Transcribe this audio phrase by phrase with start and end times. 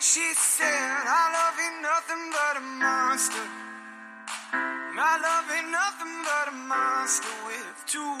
[0.00, 2.56] She said, I love ain't nothing but
[6.48, 7.28] a monster.
[7.46, 8.18] With two.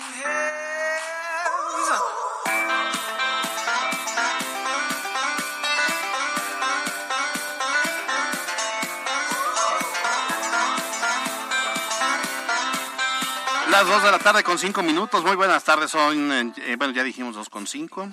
[13.68, 15.24] Las 2 de la tarde con 5 minutos.
[15.24, 15.90] Muy buenas tardes.
[15.90, 18.08] Son, eh, bueno, ya dijimos 2 con 5.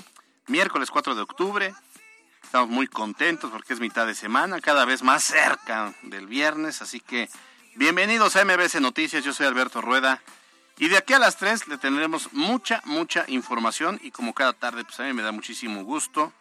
[0.48, 1.76] Miércoles 4 de octubre.
[2.48, 6.82] Estamos muy contentos porque es mitad de semana, cada vez más cerca del viernes.
[6.82, 7.30] Así que
[7.76, 9.22] bienvenidos a MBC Noticias.
[9.26, 10.22] Yo soy Alberto Rueda.
[10.78, 14.00] Y de aquí a las 3 le tendremos mucha, mucha información.
[14.02, 16.32] Y como cada tarde, pues a mí me da muchísimo gusto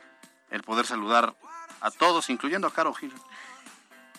[0.51, 1.35] el poder saludar
[1.81, 3.13] a todos, incluyendo a Caro Gil.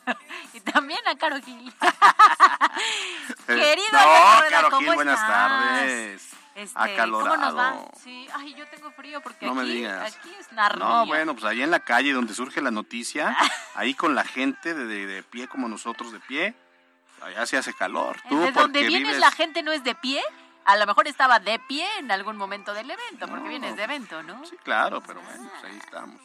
[0.53, 1.73] Y también a Caro Gil.
[3.47, 5.30] Querido no, Alberto Rueda, Caro ¿cómo Gil, buenas estás?
[5.30, 6.21] tardes.
[6.58, 7.36] Este, Acalorado.
[7.36, 7.86] ¿Cómo nos va?
[8.03, 10.16] Sí, ay, yo tengo frío porque No me digas.
[10.16, 10.83] aquí es Narnia.
[10.88, 13.38] No, bueno, pues ahí en la calle donde surge la noticia,
[13.75, 16.55] ahí con la gente de, de- de pie como nosotros de pie,
[17.22, 18.17] allá se hace calor.
[18.27, 20.22] Tú Desde donde vienes vives- la gente no es de pie.
[20.66, 23.49] A lo mejor estaba de pie en algún momento del evento, porque No.
[23.49, 24.43] vienes de evento, ¿no?
[24.45, 26.20] Sí, claro, pero bueno, pues ahí estamos.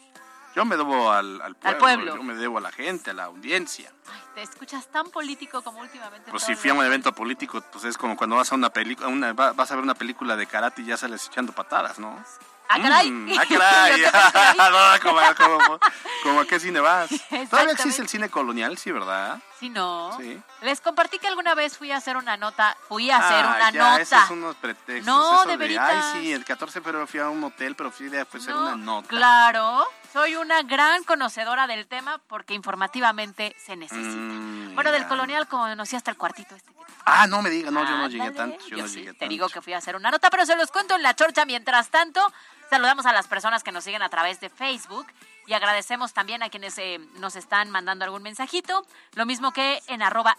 [0.55, 2.15] Yo me debo al, al pueblo, pueblo.
[2.15, 3.91] yo me debo a la gente, a la audiencia.
[4.11, 6.29] Ay, te escuchas tan político como últimamente.
[6.29, 9.33] Pues si fui a un evento político, pues es como cuando vas a una película,
[9.33, 12.23] vas a ver una película de karate y ya sales echando patadas, ¿no?
[12.69, 13.11] ¡Ah, caray!
[13.11, 13.99] Mm, ¡Ah, caray!
[14.01, 14.57] Yo te pensé ahí.
[14.57, 15.79] no, como, como-
[16.23, 17.09] como a qué cine vas.
[17.49, 19.39] Todavía existe el cine colonial, sí, ¿verdad?
[19.59, 20.15] Sí, no.
[20.17, 20.41] Sí.
[20.61, 23.71] Les compartí que alguna vez fui a hacer una nota, fui a hacer Ah, una
[23.71, 24.01] ya, nota.
[24.01, 25.05] Esos son unos pretextos.
[25.05, 28.05] No, eso de Ay, sí, el 14 de febrero fui a un hotel, pero fui
[28.15, 29.07] a hacer No, una nota.
[29.09, 34.07] Claro, soy una gran conocedora del tema porque informativamente se necesita.
[34.09, 36.71] Mm, bueno, del colonial conocí hasta el cuartito este.
[37.05, 38.65] Ah, no me diga, no, yo no llegué tanto.
[38.67, 39.29] Yo, no sí, llegué Te tanto.
[39.31, 41.45] digo que fui a hacer una nota, pero se los cuento en la chorcha.
[41.45, 42.21] Mientras tanto,
[42.69, 45.07] saludamos a las personas que nos siguen a través de Facebook
[45.45, 48.85] y agradecemos también a quienes eh, nos están mandando algún mensajito.
[49.15, 50.35] Lo mismo que en arroba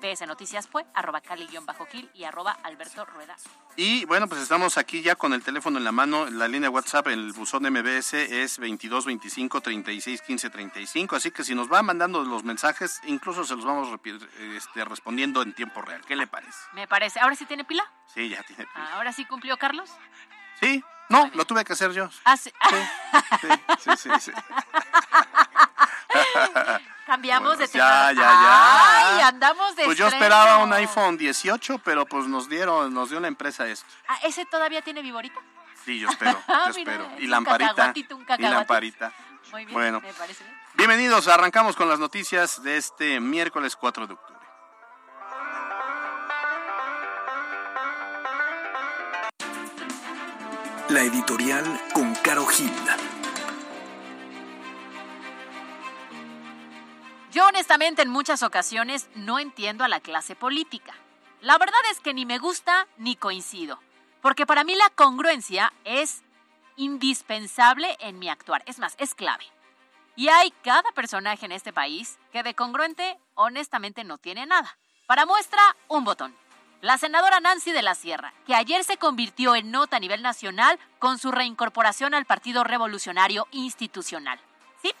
[0.00, 3.36] MBS Noticias fue, arroba Cali-Gil y arroba Alberto Rueda.
[3.76, 6.26] Y bueno, pues estamos aquí ya con el teléfono en la mano.
[6.30, 11.16] La línea WhatsApp, el buzón MBS es 22 25 36 15 35.
[11.16, 13.88] Así que si nos va mandando los mensajes, incluso se los vamos
[14.56, 16.02] este, respondiendo en tiempo real.
[16.06, 16.58] ¿Qué le parece?
[16.72, 17.20] Me parece.
[17.20, 17.84] ¿Ahora sí tiene pila?
[18.14, 18.66] Sí, ya tiene.
[18.74, 19.90] ¿Ahora sí cumplió Carlos?
[20.60, 22.08] Sí, no, lo tuve que hacer yo.
[22.24, 22.52] Ah, sí.
[23.40, 24.10] Sí, sí, sí.
[24.20, 24.32] sí.
[27.06, 27.84] Cambiamos Bueno, de pues tema.
[27.84, 29.16] ya, ya, ya.
[29.16, 30.24] Ay, andamos de Pues yo estreno.
[30.24, 33.86] esperaba un iPhone 18, pero pues nos dieron, nos dio la empresa esto.
[34.08, 35.38] Ah, ¿Ese todavía tiene viborita?
[35.84, 37.10] Sí, yo espero, Ah, yo mira, espero.
[37.16, 37.92] es Y lamparita.
[38.38, 39.12] Y lamparita.
[39.52, 40.00] Muy bien, Bueno.
[40.00, 40.56] me parece bien.
[40.74, 44.35] Bienvenidos, arrancamos con las noticias de este miércoles 4 de octubre.
[50.96, 51.62] La editorial
[51.92, 52.72] con Caro Gil.
[57.30, 60.94] Yo honestamente en muchas ocasiones no entiendo a la clase política.
[61.42, 63.78] La verdad es que ni me gusta ni coincido,
[64.22, 66.22] porque para mí la congruencia es
[66.76, 69.44] indispensable en mi actuar, es más, es clave.
[70.14, 74.78] Y hay cada personaje en este país que de congruente honestamente no tiene nada.
[75.06, 76.34] Para muestra, un botón.
[76.82, 80.78] La senadora Nancy de la Sierra, que ayer se convirtió en nota a nivel nacional
[80.98, 84.38] con su reincorporación al Partido Revolucionario Institucional.
[84.82, 84.92] ¿Sí?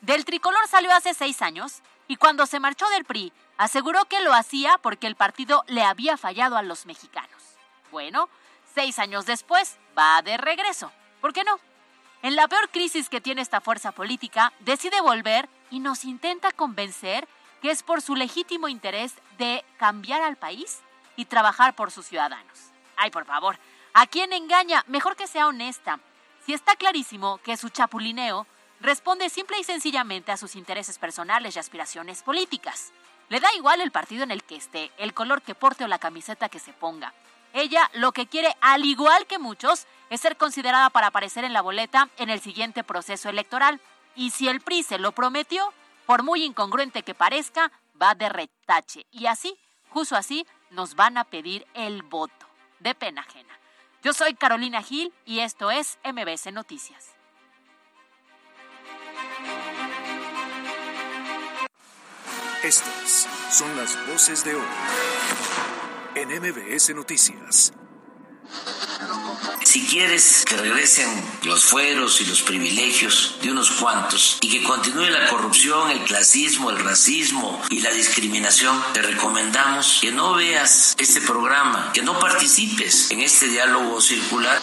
[0.00, 4.34] Del tricolor salió hace seis años y cuando se marchó del PRI aseguró que lo
[4.34, 7.30] hacía porque el partido le había fallado a los mexicanos.
[7.92, 8.28] Bueno,
[8.74, 10.90] seis años después va de regreso.
[11.20, 11.60] ¿Por qué no?
[12.22, 17.28] En la peor crisis que tiene esta fuerza política, decide volver y nos intenta convencer
[17.62, 20.80] que es por su legítimo interés de cambiar al país
[21.20, 22.58] y trabajar por sus ciudadanos.
[22.96, 23.58] Ay, por favor,
[23.92, 24.82] ¿a quién engaña?
[24.86, 26.00] Mejor que sea honesta.
[26.46, 28.46] Si está clarísimo que su chapulineo
[28.80, 32.92] responde simple y sencillamente a sus intereses personales y aspiraciones políticas.
[33.28, 35.98] Le da igual el partido en el que esté, el color que porte o la
[35.98, 37.12] camiseta que se ponga.
[37.52, 41.60] Ella lo que quiere, al igual que muchos, es ser considerada para aparecer en la
[41.60, 43.78] boleta en el siguiente proceso electoral.
[44.16, 45.70] Y si el PRI se lo prometió,
[46.06, 47.70] por muy incongruente que parezca,
[48.00, 49.04] va de retache.
[49.10, 49.58] Y así,
[49.90, 52.46] justo así, nos van a pedir el voto.
[52.78, 53.58] De pena ajena.
[54.02, 57.10] Yo soy Carolina Gil y esto es MBC Noticias.
[62.62, 64.66] Estas son las voces de hoy
[66.14, 67.72] en MBS Noticias.
[69.70, 71.08] Si quieres que regresen
[71.44, 76.70] los fueros y los privilegios de unos cuantos y que continúe la corrupción, el clasismo,
[76.70, 83.12] el racismo y la discriminación, te recomendamos que no veas este programa, que no participes
[83.12, 84.60] en este diálogo circular.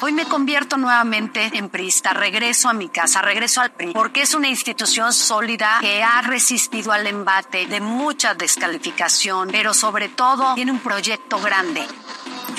[0.00, 4.34] Hoy me convierto nuevamente en prista, regreso a mi casa, regreso al PRI, porque es
[4.34, 10.72] una institución sólida que ha resistido al embate de mucha descalificación, pero sobre todo tiene
[10.72, 11.86] un proyecto grande.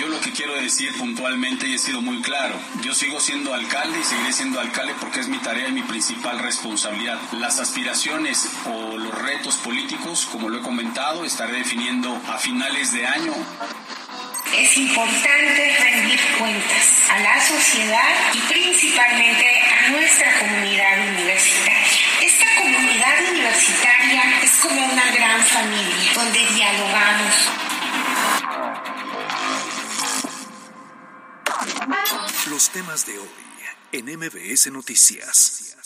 [0.10, 4.04] Lo que quiero decir puntualmente y he sido muy claro, yo sigo siendo alcalde y
[4.04, 7.20] seguiré siendo alcalde porque es mi tarea y mi principal responsabilidad.
[7.34, 13.06] Las aspiraciones o los retos políticos, como lo he comentado, estaré definiendo a finales de
[13.06, 13.34] año.
[14.58, 22.02] Es importante rendir cuentas a la sociedad y principalmente a nuestra comunidad universitaria.
[22.22, 27.67] Esta comunidad universitaria es como una gran familia donde dialogamos.
[32.58, 33.30] Los temas de hoy
[33.92, 35.78] en MBS Noticias.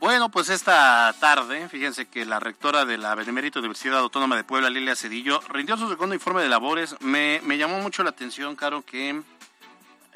[0.00, 4.70] Bueno, pues esta tarde, fíjense que la rectora de la Benemérita Universidad Autónoma de Puebla,
[4.70, 6.96] Lilia Cedillo, rindió su segundo informe de labores.
[7.00, 9.20] Me, me llamó mucho la atención, Caro, que,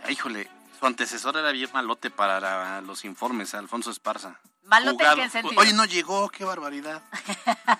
[0.08, 0.48] híjole,
[0.80, 4.40] su antecesor era bien malote para los informes, Alfonso Esparza.
[4.66, 5.60] ¿Malote en sentido?
[5.60, 7.02] Oye, no llegó, qué barbaridad.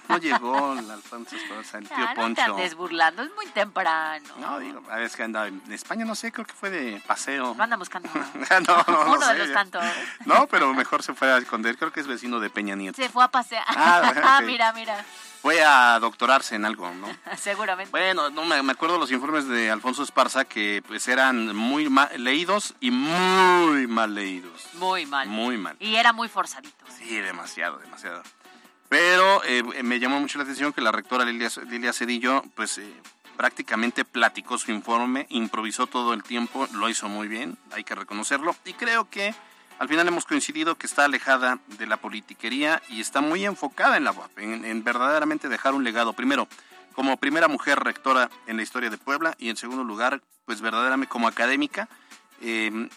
[0.09, 2.35] No llegó el Alfonso Esparza, el tío Ah, no Poncho.
[2.37, 4.29] te andes burlando, es muy temprano.
[4.39, 7.55] No, digo, a veces que andaba en España, no sé, creo que fue de paseo.
[7.57, 9.39] No anda buscando no, no, no uno de sé.
[9.39, 9.85] los tantos.
[10.25, 12.97] No, pero mejor se fue a esconder, creo que es vecino de Peña Nieto.
[13.03, 13.65] Se fue a pasear.
[13.69, 15.05] Ah, Ah, mira, mira.
[15.43, 17.09] Fue a doctorarse en algo, ¿no?
[17.37, 17.91] Seguramente.
[17.91, 22.75] Bueno, no me, acuerdo los informes de Alfonso Esparza que pues eran muy mal leídos
[22.81, 24.69] y muy mal leídos.
[24.75, 25.29] Muy mal.
[25.29, 25.77] Muy mal.
[25.79, 26.85] Y era muy forzadito.
[26.99, 28.23] Sí, demasiado, demasiado.
[28.89, 32.93] Pero eh, me llamó mucho la atención que la rectora Lilia, Lilia Cedillo, pues eh,
[33.37, 38.55] prácticamente platicó su informe, improvisó todo el tiempo, lo hizo muy bien, hay que reconocerlo.
[38.65, 39.35] Y creo que
[39.79, 44.05] al final hemos coincidido que está alejada de la politiquería y está muy enfocada en
[44.05, 46.13] la en, en verdaderamente dejar un legado.
[46.13, 46.49] Primero,
[46.95, 51.11] como primera mujer rectora en la historia de Puebla y en segundo lugar, pues verdaderamente
[51.11, 51.89] como académica.
[52.41, 52.89] eh,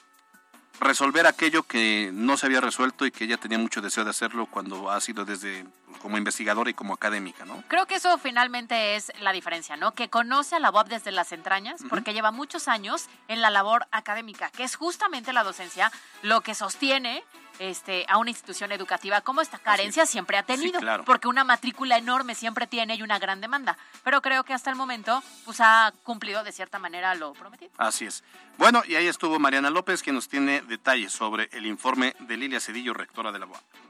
[0.80, 4.46] resolver aquello que no se había resuelto y que ella tenía mucho deseo de hacerlo
[4.46, 5.66] cuando ha sido desde
[6.02, 7.64] como investigadora y como académica, ¿no?
[7.68, 9.94] Creo que eso finalmente es la diferencia, ¿no?
[9.94, 13.86] Que conoce a la UAP desde las entrañas, porque lleva muchos años en la labor
[13.92, 15.92] académica, que es justamente la docencia
[16.22, 17.24] lo que sostiene
[17.60, 21.06] este, a una institución educativa como esta carencia siempre ha tenido, claro.
[21.06, 23.78] porque una matrícula enorme siempre tiene y una gran demanda.
[24.04, 27.72] Pero creo que hasta el momento pues ha cumplido de cierta manera lo prometido.
[27.78, 28.24] Así es.
[28.58, 32.60] Bueno, y ahí estuvo Mariana López, quien nos tiene detalles sobre el informe de Lilia
[32.60, 33.89] Cedillo, rectora de la UAP.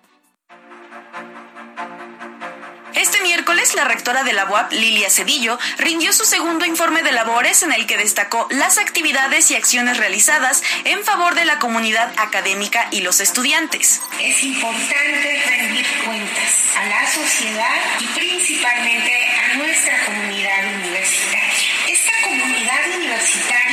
[3.30, 7.72] Miércoles, la rectora de la UAP, Lilia Cedillo, rindió su segundo informe de labores en
[7.72, 13.02] el que destacó las actividades y acciones realizadas en favor de la comunidad académica y
[13.02, 14.02] los estudiantes.
[14.20, 21.70] Es importante rendir cuentas a la sociedad y principalmente a nuestra comunidad universitaria.
[21.88, 23.69] Esta comunidad universitaria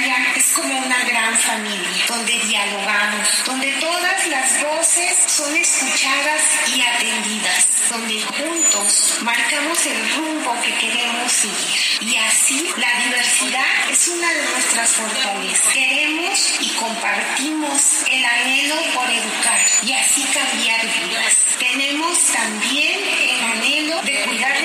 [0.56, 6.42] como una gran familia donde dialogamos, donde todas las voces son escuchadas
[6.74, 12.10] y atendidas, donde juntos marcamos el rumbo que queremos seguir.
[12.10, 15.74] Y así la diversidad es una de nuestras fortalezas.
[15.74, 21.36] Queremos y compartimos el anhelo por educar y así cambiar vidas.
[21.58, 22.98] Tenemos también
[23.28, 24.55] el anhelo de cuidar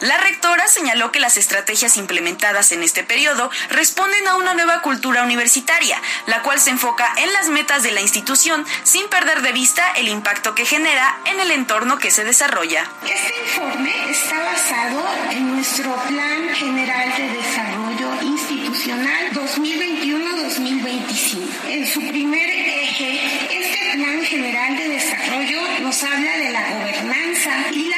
[0.00, 5.22] la rectora señaló que las estrategias implementadas en este periodo responden a una nueva cultura
[5.22, 9.92] universitaria, la cual se enfoca en las metas de la institución sin perder de vista
[9.92, 12.90] el impacto que genera en el entorno que se desarrolla.
[13.04, 21.68] Este informe está basado en nuestro Plan General de Desarrollo Institucional 2021-2025.
[21.68, 23.20] En su primer eje,
[23.50, 27.91] este Plan General de Desarrollo nos habla de la gobernanza y la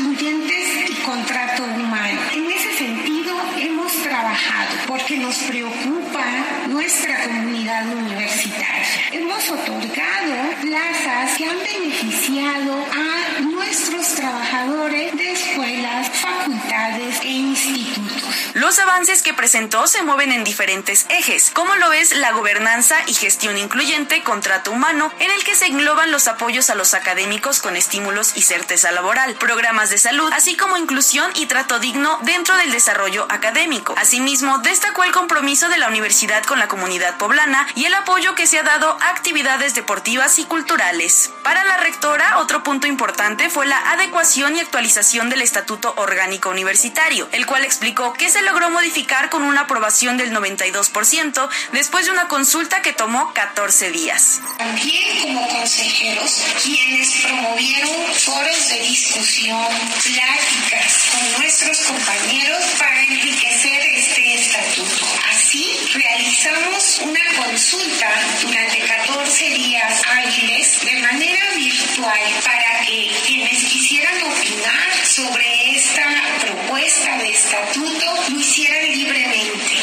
[0.00, 2.20] incluyentes y contrato humano.
[2.32, 6.24] En ese sentido, hemos trabajado porque nos preocupa
[6.68, 9.10] nuestra comunidad universitaria.
[9.12, 13.18] Hemos otorgado plazas que han beneficiado a
[14.18, 18.34] trabajadores de escuelas, facultades e institutos.
[18.54, 23.14] Los avances que presentó se mueven en diferentes ejes, como lo es la gobernanza y
[23.14, 27.76] gestión incluyente, contrato humano, en el que se engloban los apoyos a los académicos con
[27.76, 32.72] estímulos y certeza laboral, programas de salud, así como inclusión y trato digno dentro del
[32.72, 33.94] desarrollo académico.
[33.96, 34.58] Asimismo,
[34.88, 38.58] destacó el compromiso de la universidad con la comunidad poblana y el apoyo que se
[38.58, 41.30] ha dado a actividades deportivas y culturales.
[41.44, 47.28] Para la rectora, otro punto importante fue la adecuación y actualización del Estatuto Orgánico Universitario,
[47.32, 52.28] el cual explicó que se logró modificar con una aprobación del 92% después de una
[52.28, 54.40] consulta que tomó 14 días.
[54.56, 59.66] También como consejeros, quienes promovieron foros de discusión,
[60.02, 64.77] pláticas con nuestros compañeros para enriquecer este estatuto.
[65.30, 68.08] Así, realizamos una consulta
[68.42, 76.04] durante 14 días hábiles de manera virtual para que quienes quisieran opinar sobre esta
[76.40, 79.76] propuesta de estatuto lo hicieran libremente.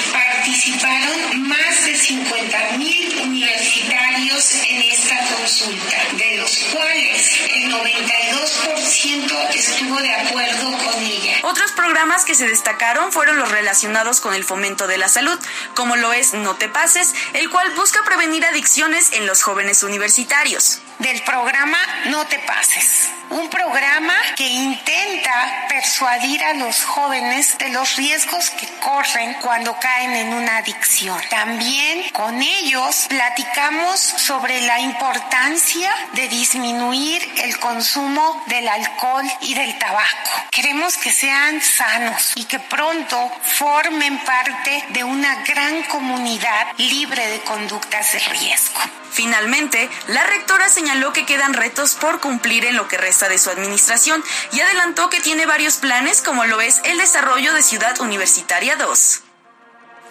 [0.45, 9.99] Participaron más de 50 mil universitarios en esta consulta, de los cuales el 92% estuvo
[9.99, 11.39] de acuerdo con ella.
[11.41, 15.39] Otros programas que se destacaron fueron los relacionados con el fomento de la salud,
[15.73, 20.79] como lo es No te pases, el cual busca prevenir adicciones en los jóvenes universitarios.
[20.99, 27.97] Del programa No te pases, un programa que intenta persuadir a los jóvenes de los
[27.97, 31.19] riesgos que corren cuando caen en una adicción.
[31.29, 39.77] También con ellos platicamos sobre la importancia de disminuir el consumo del alcohol y del
[39.77, 40.31] tabaco.
[40.49, 47.41] Queremos que sean sanos y que pronto formen parte de una gran comunidad libre de
[47.41, 49.04] conductas de riesgo.
[49.15, 53.49] Finalmente, la rectora señaló que quedan retos por cumplir en lo que resta de su
[53.49, 58.75] administración y adelantó que tiene varios planes como lo es el desarrollo de Ciudad Universitaria
[58.75, 59.21] 2.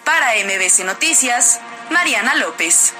[0.06, 2.94] Para MBC Noticias, Mariana López.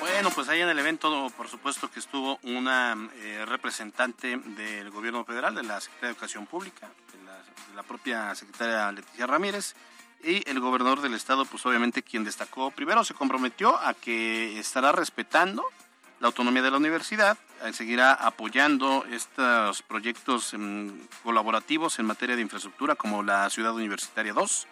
[0.00, 5.24] Bueno, pues ahí en el evento, por supuesto que estuvo una eh, representante del gobierno
[5.24, 9.74] federal, de la Secretaría de Educación Pública, de la, de la propia secretaria Leticia Ramírez,
[10.22, 14.92] y el gobernador del estado, pues obviamente quien destacó, primero se comprometió a que estará
[14.92, 15.64] respetando
[16.20, 17.38] la autonomía de la universidad,
[17.72, 20.88] seguirá apoyando estos proyectos mm,
[21.22, 24.66] colaborativos en materia de infraestructura como la Ciudad Universitaria 2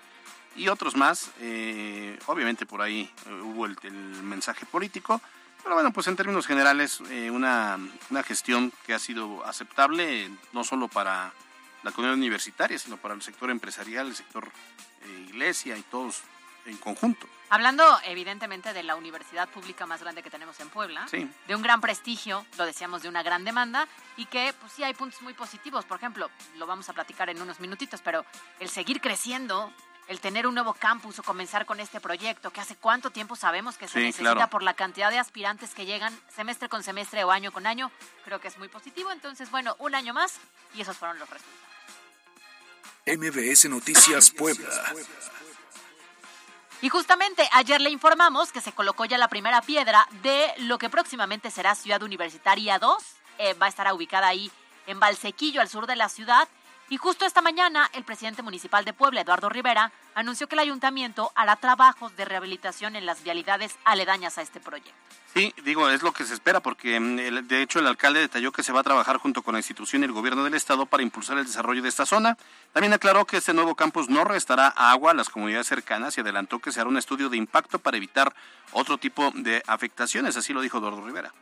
[0.57, 1.31] y otros más.
[1.41, 3.77] Eh, obviamente por ahí eh, hubo el,
[4.23, 5.21] mensaje político,
[5.63, 7.79] pero bueno, pues en términos generales eh, una,
[8.11, 11.33] una gestión que ha sido aceptable no solo para
[11.83, 14.51] la comunidad universitaria, sino para el sector empresarial, el sector
[15.07, 16.23] iglesia y todos
[16.67, 17.27] en conjunto.
[17.51, 21.27] Hablando evidentemente de la universidad pública más grande que tenemos en Puebla, Sí.
[21.47, 23.89] de un gran prestigio, lo decíamos, de una gran demanda
[24.19, 25.87] y que pues sí hay puntos muy positivos.
[25.87, 28.27] Por ejemplo, lo vamos a platicar en unos minutitos, pero
[28.61, 29.73] el seguir creciendo,
[30.09, 33.79] el tener un nuevo campus o comenzar con este proyecto, que hace cuánto tiempo sabemos
[33.79, 34.51] que se Sí, necesita claro.
[34.51, 37.91] por la cantidad de aspirantes que llegan semestre con semestre o año con año,
[38.27, 39.11] creo que es muy positivo.
[39.11, 40.39] Entonces, bueno, un año más
[40.75, 41.78] y esos fueron los resultados.
[43.17, 44.69] MBS Noticias Puebla.
[46.81, 50.91] Y justamente ayer le informamos que se colocó ya la primera piedra de lo que
[50.91, 53.03] próximamente será Ciudad Universitaria 2.
[53.39, 54.51] Eh, va a estar ubicada ahí
[54.87, 56.49] en Valsequillo, al sur de la ciudad.
[56.91, 61.31] Y justo esta mañana, el presidente municipal de Puebla, Eduardo Rivera, anunció que el ayuntamiento
[61.35, 64.95] hará trabajos de rehabilitación en las vialidades aledañas a este proyecto.
[65.35, 68.63] Sí, digo, es lo que se espera, porque mm, de hecho el alcalde detalló que
[68.63, 71.37] se va a trabajar junto con la institución y el gobierno del estado para impulsar
[71.37, 72.39] el desarrollo de esta zona.
[72.73, 76.59] También aclaró que este nuevo campus no restará agua a las comunidades cercanas y adelantó
[76.59, 78.35] que se hará un estudio de impacto para evitar
[78.73, 81.35] otro tipo de afectaciones, así lo dijo Eduardo Rivera.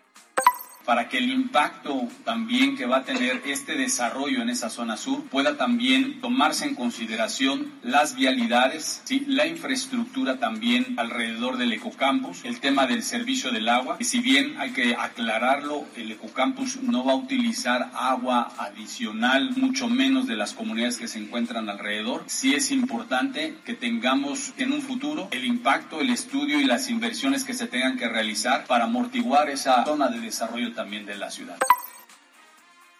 [0.86, 5.24] Para que el impacto también que va a tener este desarrollo en esa zona sur
[5.24, 9.24] pueda también tomarse en consideración las vialidades, ¿sí?
[9.26, 14.54] la infraestructura también alrededor del ecocampus, el tema del servicio del agua, y si bien
[14.58, 20.54] hay que aclararlo, el ecocampus no va a utilizar agua adicional, mucho menos de las
[20.54, 26.00] comunidades que se encuentran alrededor, sí es importante que tengamos en un futuro el impacto,
[26.00, 30.20] el estudio y las inversiones que se tengan que realizar para amortiguar esa zona de
[30.20, 31.59] desarrollo también de la ciudad.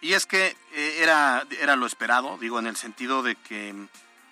[0.01, 3.73] Y es que eh, era, era lo esperado, digo, en el sentido de que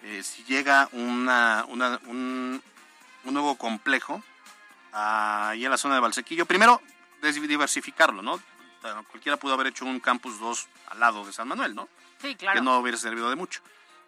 [0.03, 2.61] eh, si llega una, una- un,
[3.23, 4.21] un nuevo complejo
[4.91, 6.81] ahí en la zona de Valsequillo, primero
[7.21, 8.39] diversificarlo, ¿no?
[9.09, 11.89] Cualquiera pudo haber hecho un campus 2 al lado de San Manuel, ¿no?
[12.21, 12.59] Sí, claro.
[12.59, 13.61] que no hubiera servido de mucho.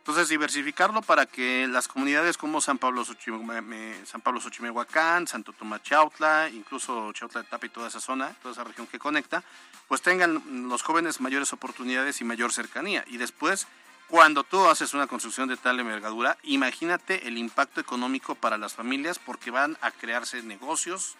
[0.07, 5.83] Entonces, diversificarlo para que las comunidades como San Pablo, Xochime- San Pablo Xochimehuacán, Santo Tomás
[5.83, 9.43] Chautla, incluso Chautla de Tapa y toda esa zona, toda esa región que conecta,
[9.89, 13.03] pues tengan los jóvenes mayores oportunidades y mayor cercanía.
[13.07, 13.67] Y después,
[14.07, 19.19] cuando tú haces una construcción de tal envergadura, imagínate el impacto económico para las familias
[19.19, 21.17] porque van a crearse negocios,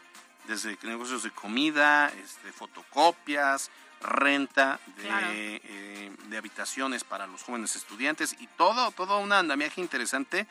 [0.47, 3.69] desde negocios de comida, este, fotocopias,
[4.01, 5.27] renta de, Claro.
[5.31, 10.47] eh, de habitaciones para los jóvenes estudiantes y todo, todo un andamiaje interesante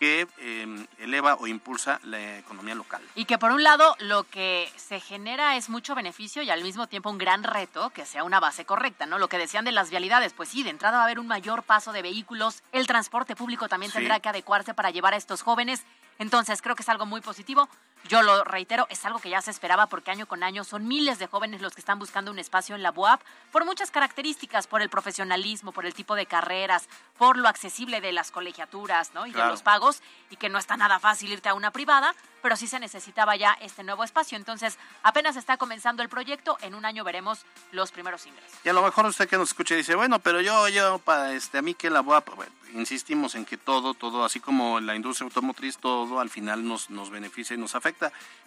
[0.00, 3.02] que eh, eleva o impulsa la economía local.
[3.16, 6.86] Y que por un lado lo que se genera es mucho beneficio y al mismo
[6.86, 9.18] tiempo un gran reto que sea una base correcta, ¿no?
[9.18, 11.64] Lo que decían de las vialidades, pues sí, de entrada va a haber un mayor
[11.64, 13.98] paso de vehículos, el transporte público también Sí.
[13.98, 15.82] tendrá que adecuarse para llevar a estos jóvenes,
[16.20, 17.68] entonces creo que es algo muy positivo.
[18.04, 21.18] Yo lo reitero, es algo que ya se esperaba porque año con año son miles
[21.18, 23.20] de jóvenes los que están buscando un espacio en la BUAP
[23.52, 26.88] por muchas características, por el profesionalismo, por el tipo de carreras,
[27.18, 29.26] por lo accesible de las colegiaturas, ¿no?
[29.26, 29.46] Y Claro.
[29.48, 30.00] de los pagos
[30.30, 33.52] y que no está nada fácil irte a una privada, pero sí se necesitaba ya
[33.60, 34.36] este nuevo espacio.
[34.36, 37.40] Entonces, apenas está comenzando el proyecto, en un año veremos
[37.72, 38.58] los primeros ingresos.
[38.64, 41.58] Y a lo mejor usted que nos escucha dice, bueno, pero yo, yo, para este,
[41.58, 42.02] a mí que la a...
[42.02, 46.90] bueno, insistimos en que todo, todo, así como la industria automotriz, todo al final nos,
[46.90, 47.87] nos beneficia y nos afecta.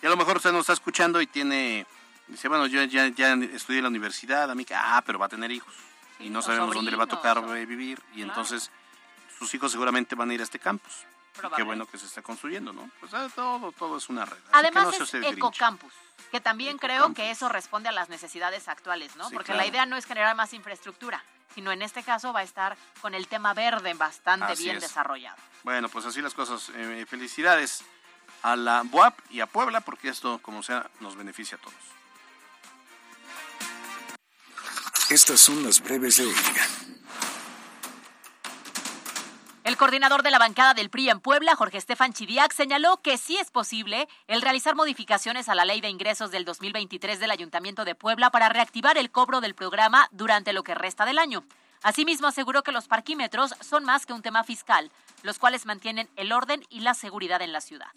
[0.01, 1.85] Y a lo mejor usted nos está escuchando y tiene,
[2.27, 5.25] dice, bueno, yo ya, ya estudié en la universidad, a mí que, ah, pero va
[5.27, 5.73] a tener hijos.
[6.19, 7.99] y no sabemos dónde le va a tocar o- vivir.
[8.11, 8.29] Y Claro.
[8.29, 8.69] entonces
[9.39, 10.93] sus hijos seguramente van a ir a este campus.
[11.43, 12.91] Y Qué bueno que se está construyendo, ¿no?
[12.99, 14.37] Pues eh, todo, todo es una red.
[14.37, 15.13] Así Además que no es.
[15.37, 15.93] Ecocampus,
[16.29, 19.29] que también creo que eso responde a las necesidades actuales, ¿no?
[19.29, 19.61] Sí, Porque claro.
[19.61, 21.23] la idea no es generar más infraestructura,
[21.55, 24.83] sino en este caso va a estar con el tema verde bastante Así bien es.
[24.83, 25.37] desarrollado.
[25.63, 26.69] Bueno, pues así las cosas.
[26.75, 27.83] Eh, felicidades
[28.43, 31.75] a la BUAP y a Puebla, porque esto, como sea, nos beneficia a todos.
[35.09, 36.35] Estas son las breves de hoy.
[39.63, 43.37] El coordinador de la bancada del PRI en Puebla, Jorge Estefan Chidiac, señaló que sí
[43.37, 47.93] es posible el realizar modificaciones a la ley de ingresos del 2023 del Ayuntamiento de
[47.93, 51.43] Puebla para reactivar el cobro del programa durante lo que resta del año.
[51.83, 54.91] Asimismo, aseguró que los parquímetros son más que un tema fiscal,
[55.23, 57.91] los cuales mantienen el orden y la seguridad en la ciudad.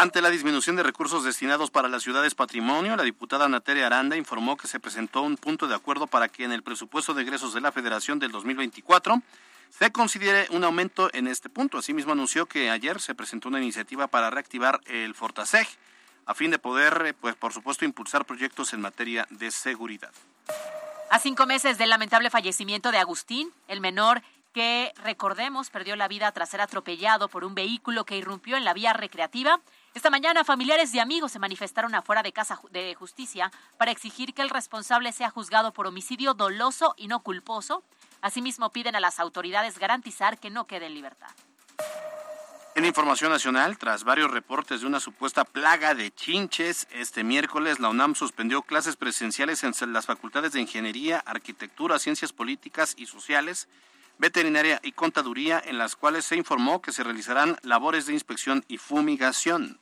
[0.00, 4.56] Ante la disminución de recursos destinados para las ciudades patrimonio, la diputada Nateria Aranda informó
[4.56, 7.60] que se presentó un punto de acuerdo para que en el presupuesto de egresos de
[7.60, 9.20] la Federación del 2024
[9.68, 11.76] se considere un aumento en este punto.
[11.76, 15.68] Asimismo, anunció que ayer se presentó una iniciativa para reactivar el Fortaseg
[16.26, 20.12] a fin de poder, eh, pues por supuesto, impulsar proyectos en materia de seguridad.
[21.10, 26.30] A cinco meses del lamentable fallecimiento de Agustín, el menor que, recordemos, perdió la vida
[26.32, 29.60] tras ser atropellado por un vehículo que irrumpió en la vía recreativa,
[29.94, 34.42] esta mañana familiares y amigos se manifestaron afuera de Casa de Justicia para exigir que
[34.42, 37.82] el responsable sea juzgado por homicidio doloso y no culposo.
[38.20, 41.30] Asimismo, piden a las autoridades garantizar que no quede en libertad.
[42.76, 47.88] En información nacional, tras varios reportes de una supuesta plaga de chinches, este miércoles la
[47.88, 53.68] UNAM suspendió clases presenciales en las facultades de Ingeniería, Arquitectura, Ciencias Políticas y Sociales,
[54.20, 58.76] Veterinaria y Contaduría, en las cuales se informó que se realizarán labores de inspección y
[58.76, 59.80] fumigación.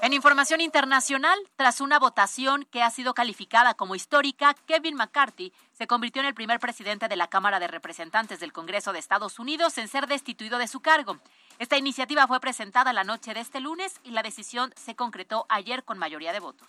[0.00, 5.86] En información internacional, tras una votación que ha sido calificada como histórica, Kevin McCarthy se
[5.86, 9.76] convirtió en el primer presidente de la Cámara de Representantes del Congreso de Estados Unidos
[9.76, 11.18] en ser destituido de su cargo.
[11.58, 15.84] Esta iniciativa fue presentada la noche de este lunes y la decisión se concretó ayer
[15.84, 16.68] con mayoría de votos.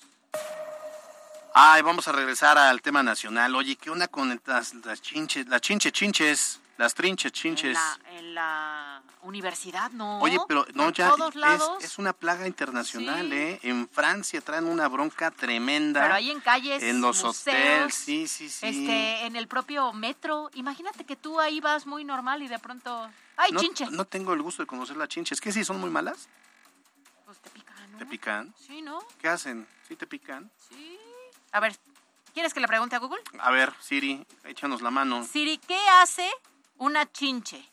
[1.61, 3.53] Ay, vamos a regresar al tema nacional.
[3.53, 7.77] Oye, ¿qué onda con las, las chinches, las chinche chinches, las trinches chinches?
[7.77, 10.21] En la, en la universidad, ¿no?
[10.21, 11.83] Oye, pero no, Por ya todos lados.
[11.83, 13.35] es una plaga internacional, Sí.
[13.35, 13.59] ¿eh?
[13.63, 16.01] En Francia traen una bronca tremenda.
[16.03, 18.65] Pero hay en calles, En los museos, hoteles, sí, sí, sí.
[18.65, 20.49] Este, en el propio metro.
[20.53, 23.09] Imagínate que tú ahí vas muy normal y de pronto.
[23.35, 23.85] ¡Ay, no, chinche!
[23.91, 25.41] no tengo el gusto de conocer las chinches.
[25.41, 25.65] ¿Qué sí?
[25.65, 26.29] ¿Son muy malas?
[27.25, 27.97] Pues te pican, ¿no?
[27.97, 28.53] ¿Te pican?
[28.65, 29.03] Sí, ¿no?
[29.19, 29.67] ¿Qué hacen?
[29.89, 30.49] ¿Sí te pican?
[30.69, 30.97] Sí.
[31.51, 31.75] A ver,
[32.33, 33.21] ¿quieres que le pregunte a Google?
[33.39, 35.23] A ver, Siri, échanos la mano.
[35.25, 36.29] Siri, ¿qué hace
[36.77, 37.63] una chinche?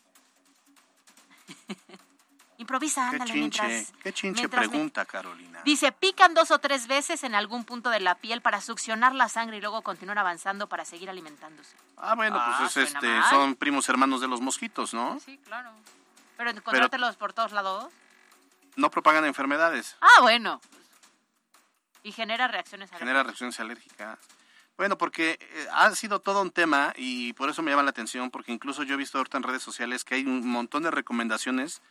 [2.59, 3.61] Improvisa, ¿Qué ándale, chinche?
[3.63, 3.93] mientras...
[4.01, 5.61] ¿Qué chinche mientras me- pregunta, Carolina?
[5.63, 9.29] Dice, pican dos o tres veces en algún punto de la piel para succionar la
[9.29, 11.75] sangre y luego continuar avanzando para seguir alimentándose.
[11.97, 13.29] Ah, bueno, Ah, pues es, suena este, mal.
[13.29, 15.19] son primos hermanos de los mosquitos, ¿no?
[15.19, 15.69] Sí, claro.
[16.35, 17.91] Pero encontrártelos por todos lados.
[18.75, 19.95] No propagan enfermedades.
[20.01, 20.59] Ah, bueno.
[22.07, 24.17] Y genera reacciones genera reacciones alérgicas.
[24.77, 28.31] Bueno, porque eh, ha sido todo un tema y por eso me llama la atención,
[28.31, 31.81] porque incluso yo he visto ahorita en redes sociales que hay un montón de recomendaciones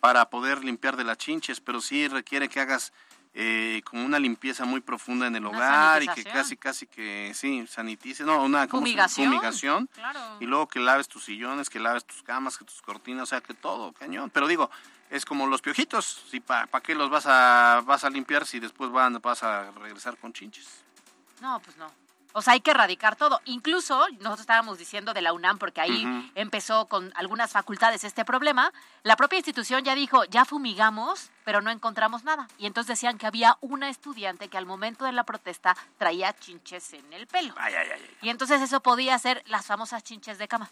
[0.00, 2.92] para poder limpiar de las chinches, pero sí requiere que hagas
[3.34, 7.32] eh, como una limpieza muy profunda en el Una hogar y que casi, casi que,
[7.34, 9.26] sí, sanitice, no, una ¿cómo se- Fumigación.
[9.28, 9.86] fumigación.
[9.92, 10.20] Claro.
[10.40, 13.42] Y luego que laves tus sillones, que laves tus camas, que tus cortinas, o sea,
[13.42, 14.30] que todo, cañón.
[14.30, 14.70] Pero digo,
[15.10, 18.90] es como los piojitos, si ¿para qué los vas a, vas a limpiar si después
[18.90, 20.84] van, vas a regresar con chinches?
[21.40, 21.90] No, pues no.
[22.32, 23.40] O sea, hay que erradicar todo.
[23.46, 28.74] Incluso, nosotros estábamos diciendo de la UNAM, porque ahí empezó con algunas facultades este problema,
[29.04, 32.46] la propia institución ya dijo, ya fumigamos, pero no encontramos nada.
[32.58, 36.92] Y entonces decían que había una estudiante que al momento de la protesta traía chinches
[36.92, 37.54] en el pelo.
[37.56, 38.02] Ay, ay, ay.
[38.04, 38.16] ay.
[38.20, 40.70] Y entonces eso podía ser las famosas chinches de cama.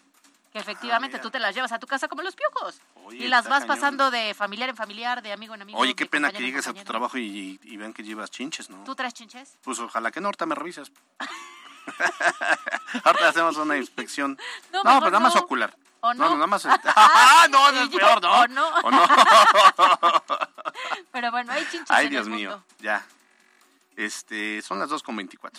[0.55, 2.81] Que efectivamente Ah, tú te las llevas a tu casa como los piojos.
[3.07, 3.77] Oye, y las vas cañón.
[3.77, 5.77] pasando de familiar en familiar, de amigo en amigo.
[5.81, 8.85] Oye, qué pena que llegues a tu trabajo y, y vean que llevas chinches, ¿no?
[8.85, 9.59] ¿Tú traes chinches?
[9.63, 10.93] Pues ojalá que no, ahorita me revisas.
[13.05, 14.39] ahorita hacemos una inspección.
[14.73, 15.41] No, No, mejor pues nada más no.
[15.41, 15.77] ocular.
[16.03, 16.31] ¿O No, no?
[16.31, 16.67] no, nada más.
[16.85, 18.33] ¡Ah, no, no es peor, ¿no?
[18.43, 18.69] ¿o no?
[18.85, 19.05] ¿O no?
[21.11, 23.05] Pero bueno, hay chinches Ay, en Dios el mío, ya.
[23.97, 25.51] Este, son las 2.24.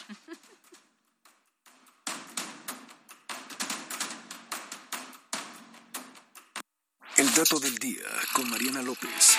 [7.18, 9.38] El dato del día con Mariana López.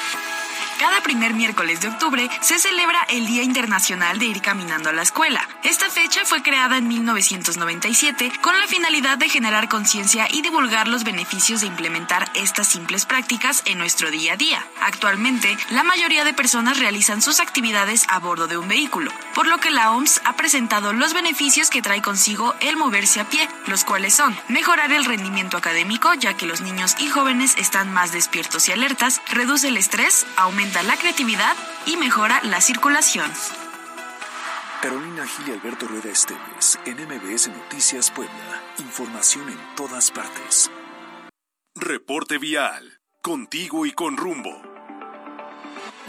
[0.78, 5.02] Cada primer miércoles de octubre se celebra el Día Internacional de Ir Caminando a la
[5.02, 5.40] Escuela.
[5.64, 11.02] Esta fecha fue creada en 1997 con la finalidad de generar conciencia y divulgar los
[11.02, 14.66] beneficios de implementar estas simples prácticas en nuestro día a día.
[14.82, 19.58] Actualmente, la mayoría de personas realizan sus actividades a bordo de un vehículo, por lo
[19.58, 23.84] que la OMS ha presentado los beneficios que trae consigo el moverse a pie, los
[23.84, 28.68] cuales son mejorar el rendimiento académico, ya que los niños y jóvenes están más despiertos
[28.68, 33.30] y alertas, reduce el estrés, aumenta la creatividad y mejora la circulación.
[34.82, 38.62] Carolina Gil y Alberto Rueda Esteves, en MBS Noticias Puebla.
[38.78, 40.70] Información en todas partes.
[41.74, 43.00] Reporte vial.
[43.22, 44.75] Contigo y con rumbo.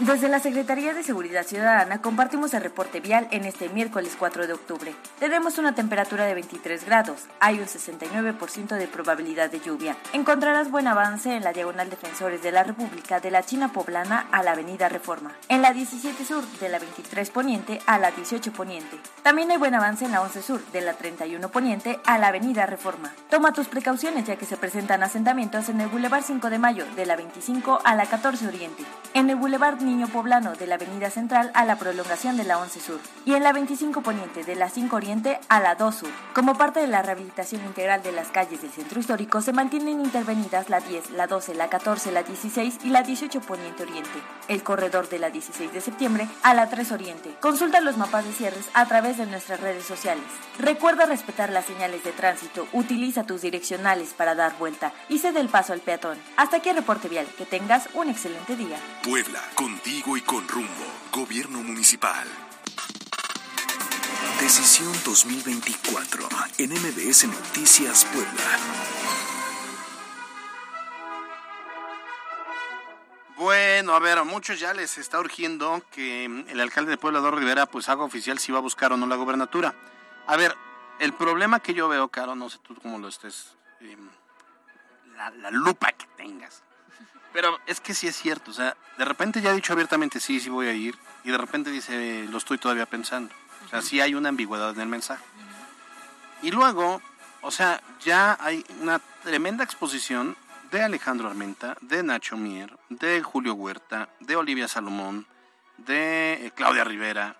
[0.00, 4.52] Desde la Secretaría de Seguridad Ciudadana compartimos el reporte vial en este miércoles 4 de
[4.52, 4.94] octubre.
[5.18, 9.96] Tenemos una temperatura de 23 grados, hay un 69% de probabilidad de lluvia.
[10.12, 14.44] Encontrarás buen avance en la diagonal Defensores de la República de la China Poblana a
[14.44, 19.00] la Avenida Reforma, en la 17 Sur de la 23 Poniente a la 18 Poniente.
[19.24, 22.66] También hay buen avance en la 11 Sur de la 31 Poniente a la Avenida
[22.66, 23.12] Reforma.
[23.30, 27.04] Toma tus precauciones ya que se presentan asentamientos en el Boulevard 5 de Mayo de
[27.04, 28.84] la 25 a la 14 Oriente,
[29.14, 32.80] en el Boulevard Niño Poblano de la Avenida Central a la prolongación de la 11
[32.80, 36.10] Sur y en la 25 Poniente de la 5 Oriente a la 2 Sur.
[36.34, 40.68] Como parte de la rehabilitación integral de las calles del centro histórico se mantienen intervenidas
[40.68, 45.08] la 10, la 12, la 14, la 16 y la 18 Poniente Oriente, el corredor
[45.08, 47.34] de la 16 de septiembre a la 3 Oriente.
[47.40, 50.24] Consulta los mapas de cierres a través de nuestras redes sociales.
[50.58, 55.48] Recuerda respetar las señales de tránsito, utiliza tus direccionales para dar vuelta y cede el
[55.48, 56.18] paso al peatón.
[56.36, 57.26] Hasta aquí el reporte vial.
[57.38, 58.76] Que tengas un excelente día.
[59.02, 59.40] Puebla,
[59.88, 60.84] contigo y con rumbo.
[61.10, 62.28] Gobierno municipal.
[64.38, 68.58] Decisión 2024 en MBS Noticias Puebla.
[73.38, 77.20] Bueno, a ver, a muchos ya les está urgiendo que mm, el alcalde de Puebla,
[77.20, 79.74] Eduardo Rivera, pues haga oficial si va a buscar o no la gobernatura.
[80.26, 80.54] A ver,
[81.00, 83.56] el problema que yo veo, Caro, no sé tú cómo lo estés,
[85.16, 86.62] la, la lupa que tengas.
[87.32, 90.40] Pero es que sí es cierto, o sea, de repente ya ha dicho abiertamente sí,
[90.40, 93.34] sí voy a ir, y de repente dice lo estoy todavía pensando.
[93.66, 95.22] O sea, sí hay una ambigüedad en el mensaje.
[96.40, 97.02] Y luego,
[97.42, 100.36] o sea, ya hay una tremenda exposición
[100.70, 105.26] de Alejandro Armenta, de Nacho Mier, de Julio Huerta, de Olivia Salomón,
[105.76, 107.36] de eh, Claudia Rivera,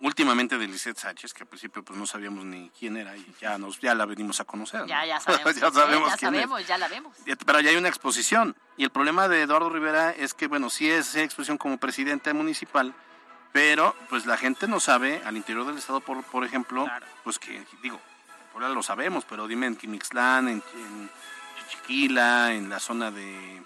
[0.00, 3.58] últimamente de Lisette Sánchez, que al principio pues no sabíamos ni quién era y ya
[3.58, 4.80] nos ya la venimos a conocer.
[4.80, 4.86] ¿no?
[4.86, 5.54] Ya, ya sabemos.
[5.54, 6.40] ya sabemos ya quién es.
[6.40, 7.16] sabemos, ya la vemos.
[7.46, 8.56] Pero ya hay una exposición.
[8.76, 12.94] Y el problema de Eduardo Rivera es que, bueno, sí es exposición como presidente municipal,
[13.52, 16.86] pero pues la gente no sabe, al interior del estado, por, por ejemplo,
[17.24, 18.00] pues que, digo,
[18.54, 21.10] ahora lo sabemos, pero dime en Quimixlán, en, en
[21.68, 23.62] Chiquila, en la zona de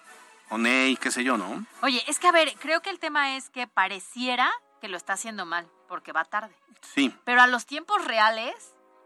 [0.51, 1.65] Oney, qué sé yo, ¿no?
[1.83, 5.15] Oye, es que a ver, creo que el tema es que pareciera que lo está
[5.15, 6.53] haciendo mal, porque va tarde.
[6.93, 7.15] Sí.
[7.23, 8.53] Pero a los tiempos reales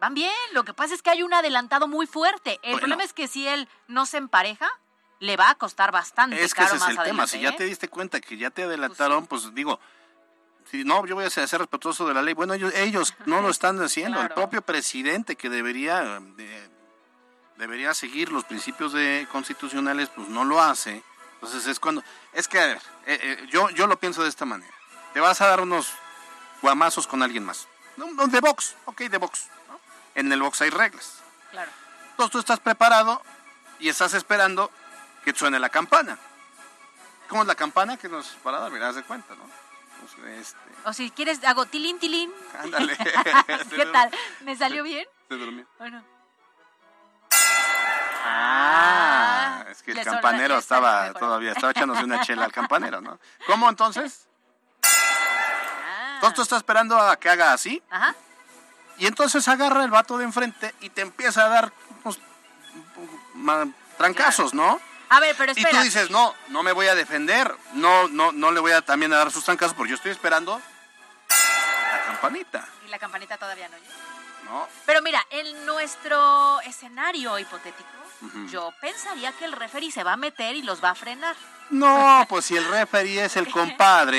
[0.01, 0.33] van bien.
[0.53, 2.53] Lo que pasa es que hay un adelantado muy fuerte.
[2.63, 2.79] El Bueno.
[2.79, 4.71] problema es que si él no se empareja,
[5.21, 7.27] le va a costar bastante Es que caro ese es el tema.
[7.27, 7.57] Si ya ¿eh?
[7.59, 9.79] te diste cuenta que ya te adelantaron, pues digo,
[10.71, 12.33] si no, yo voy a ser, respetuoso de la ley.
[12.33, 14.23] Bueno, ellos, ellos no lo están haciendo.
[14.23, 16.71] El propio presidente que debería de-
[17.59, 21.03] debería seguir los principios de constitucionales, pues no lo hace.
[21.35, 24.47] Entonces es cuando es que a ver, eh, eh, yo yo lo pienso de esta
[24.47, 24.73] manera.
[25.13, 25.93] Te vas a dar unos
[26.63, 27.67] guamazos con alguien más.
[27.97, 29.47] No, de box, ok, de box.
[29.69, 29.81] ¿no?
[30.15, 31.21] En el box hay reglas.
[31.51, 31.71] Claro.
[32.11, 33.23] Entonces tú estás preparado
[33.79, 34.71] y estás esperando
[35.25, 36.19] que suene la campana.
[37.29, 38.73] ¿Cómo es la campana que nos para dar?
[38.73, 39.45] Verás de cuenta, ¿no?
[40.01, 42.33] Pues, este, O si quieres, hago tilín, tilín.
[42.59, 42.97] ándale.
[43.71, 44.11] ¿Qué tal?
[44.41, 45.07] ¿Me salió bien?
[45.29, 45.67] Se durmió.
[45.79, 46.03] Bueno.
[48.31, 53.19] Ah, es que el campanero estaba todavía, estaba echándose una chela al campanero, ¿no?
[53.47, 54.29] ¿Cómo entonces?
[56.19, 57.83] Entonces tú estás esperando a que haga así.
[57.91, 58.15] Ajá.
[58.99, 62.19] y entonces agarra el vato de enfrente y te empieza a dar unos
[63.35, 64.81] ma- trancazos, ¿no?
[65.11, 65.79] A ver, pero Y espera.
[65.79, 69.13] tú dices, no, no me voy a defender, no, no, no le voy a también
[69.13, 70.61] a dar sus trancazos porque yo estoy esperando
[71.31, 73.95] la campanita, Y la campanita todavía no llega.
[74.45, 74.69] ¿no?
[74.85, 77.89] Pero mira, en nuestro escenario hipotético,
[78.51, 81.37] Yo pensaría que el referee se va a meter y los va a frenar.
[81.71, 84.19] No, pues si el referee es el compadre.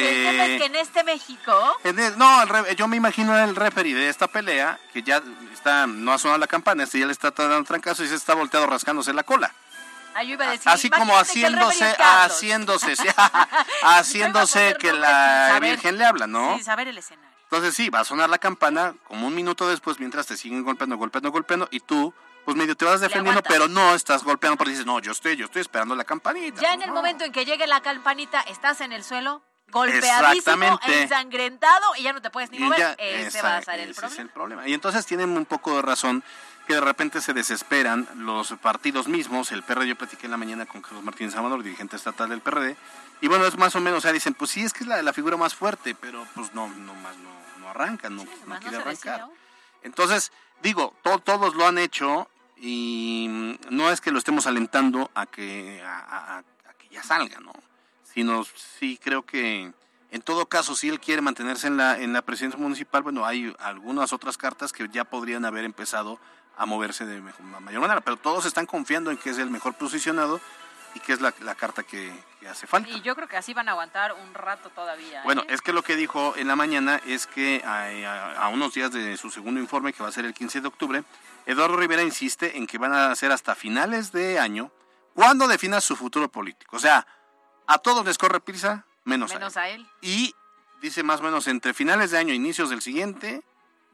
[0.59, 4.27] que en este México, En el- no, el yo me imagino el referee de esta
[4.27, 5.21] pelea que ya
[5.53, 8.35] está, no ha sonado la campana, este ya le está dando trancazo y se está
[8.35, 9.51] volteado rascándose la cola.
[10.15, 12.95] ah, yo iba a decir, Así como haciéndose, haciéndose,
[13.83, 15.71] haciéndose que la saber.
[15.71, 16.55] Virgen le habla, ¿no?
[16.55, 17.29] Sin saber el escenario.
[17.43, 20.97] Entonces sí, va a sonar la campana como un minuto después mientras te siguen golpeando,
[20.97, 22.13] golpeando, golpeando y tú,
[22.45, 25.45] pues medio te vas defendiendo, pero no estás golpeando porque dices, no, yo estoy, yo
[25.45, 26.61] estoy esperando la campanita.
[26.61, 26.95] Ya en pues, el no.
[26.95, 32.21] momento en que llegue la campanita, estás en el suelo, golpeadísimo, ensangrentado y ya no
[32.21, 32.79] te puedes ni mover.
[32.79, 34.13] ya- Ese va a ser el ese problema.
[34.13, 34.67] es el problema.
[34.67, 36.23] Y entonces tienen un poco de razón
[36.67, 39.51] que de repente se desesperan los partidos mismos.
[39.51, 42.75] El PRD, yo platiqué en la mañana con Carlos Martínez Amador, dirigente estatal del PRD.
[43.21, 45.01] Y bueno, es más o menos, o sea, dicen, pues sí, es que es la,
[45.01, 48.77] la figura más fuerte, pero pues no, no más no, no arranca, no, no quiere
[48.77, 49.25] no arrancar.
[49.81, 50.31] Entonces,
[50.63, 55.81] digo, to- todos lo han hecho y no es que lo estemos alentando a que,
[55.83, 57.53] a- a- a que ya salga, ¿no?
[58.03, 58.43] Sino
[58.79, 59.71] sí creo que
[60.11, 63.53] en todo caso, si él quiere mantenerse en la, en la presidencia municipal, bueno, hay
[63.59, 66.19] algunas otras cartas que ya podrían haber empezado
[66.57, 69.75] a moverse de mejor- mayor manera, pero todos están confiando en que es el mejor
[69.75, 70.41] posicionado
[70.95, 72.89] y que es la, la carta que, que hace falta.
[72.89, 75.21] Y yo creo que así van a aguantar un rato todavía.
[75.23, 75.47] Bueno, ¿eh?
[75.49, 78.91] es que lo que dijo en la mañana es que a, a- a unos días
[78.91, 81.03] de su segundo informe, que va a ser el 15 de octubre,
[81.45, 84.71] Eduardo Rivera insiste en que van a ser hasta finales de año
[85.13, 86.77] cuando defina su futuro político.
[86.77, 87.05] O sea,
[87.67, 89.81] a todos les corre prisa, menos, menos a él.
[89.81, 89.87] a él.
[90.01, 90.33] Y
[90.81, 93.43] dice más o menos entre finales de año e inicios del siguiente,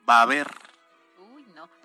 [0.08, 0.52] va a haber.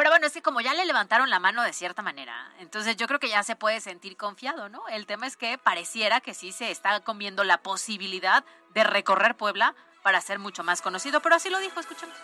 [0.01, 3.07] Pero bueno, es que como ya le levantaron la mano de cierta manera, entonces yo
[3.07, 4.89] creo que ya se puede sentir confiado, ¿no?
[4.89, 9.75] El tema es que pareciera que sí se está comiendo la posibilidad de recorrer Puebla
[10.03, 12.17] para ser mucho más conocido, pero así lo dijo, escuchemos.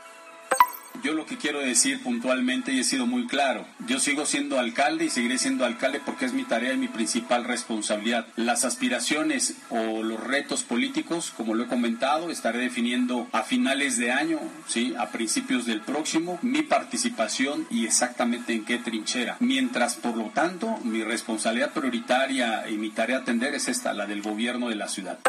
[1.06, 5.04] Yo lo que quiero decir puntualmente y he sido muy claro, yo sigo siendo alcalde
[5.04, 8.26] y seguiré siendo alcalde porque es mi tarea y mi principal responsabilidad.
[8.34, 14.10] Las aspiraciones o los retos políticos, como lo he comentado, estaré definiendo a finales de
[14.10, 19.36] año, sí, a principios del próximo, mi participación y exactamente en qué trinchera.
[19.38, 24.06] Mientras, por lo tanto, mi responsabilidad prioritaria y mi tarea a atender es esta, la
[24.06, 25.20] del gobierno de la ciudad.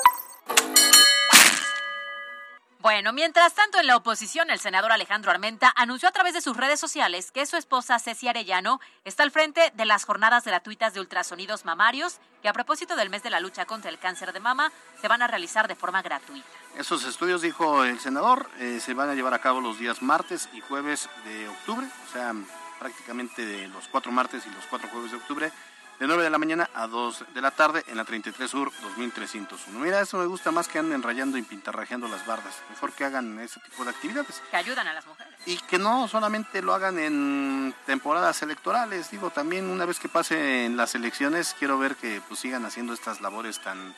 [2.79, 6.55] Bueno, mientras tanto, en la oposición, el senador Alejandro Armenta anunció a través de sus
[6.55, 10.99] redes sociales que su esposa Ceci Arellano está al frente de las jornadas gratuitas de
[10.99, 14.71] ultrasonidos mamarios, que a propósito del mes de la lucha contra el cáncer de mama,
[15.01, 16.47] se van a realizar de forma gratuita.
[16.77, 20.47] Esos estudios, dijo el senador, eh, se van a llevar a cabo los días martes
[20.53, 22.35] y jueves de octubre, o sea,
[22.77, 25.51] prácticamente los cuatro martes y los cuatro jueves de octubre,
[25.99, 29.79] de 9 de la mañana a 2 de la tarde en la 33 Sur 2301.
[29.79, 32.53] Mira, eso me gusta más que anden rayando y pintarrajeando las bardas.
[32.69, 34.41] Mejor que hagan ese tipo de actividades.
[34.51, 35.33] Que ayudan a las mujeres.
[35.45, 40.77] Y que no solamente lo hagan en temporadas electorales, digo, también una vez que pasen
[40.77, 43.95] las elecciones, quiero ver que pues sigan haciendo estas labores tan...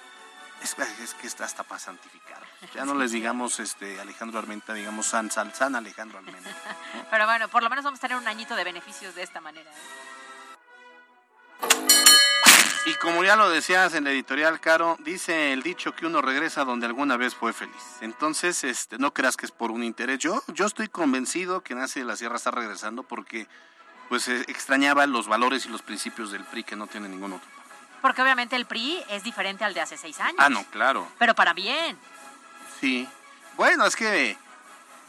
[0.62, 2.44] Es, es que está hasta para santificar.
[2.76, 6.50] Ya no les digamos este Alejandro Armenta, digamos San, San Alejandro Armenta.
[7.12, 9.72] Pero bueno, por lo menos vamos a tener un añito de beneficios de esta manera.
[9.72, 10.19] ¿eh?
[12.86, 16.64] Y como ya lo decías en la editorial, Caro, dice el dicho que uno regresa
[16.66, 17.76] donde alguna vez fue feliz.
[18.02, 20.18] Entonces, este, no creas que es por un interés.
[20.20, 23.48] Yo, yo estoy convencido que Nace de la Sierra está regresando porque
[24.08, 27.48] pues eh, extrañaba los valores y los principios del PRI que no tiene ningún otro.
[28.02, 30.38] Porque obviamente el PRI es diferente al de hace seis años.
[30.40, 31.08] Ah, no, claro.
[31.20, 31.96] Pero para bien.
[32.82, 33.08] Sí.
[33.56, 34.36] Bueno, es que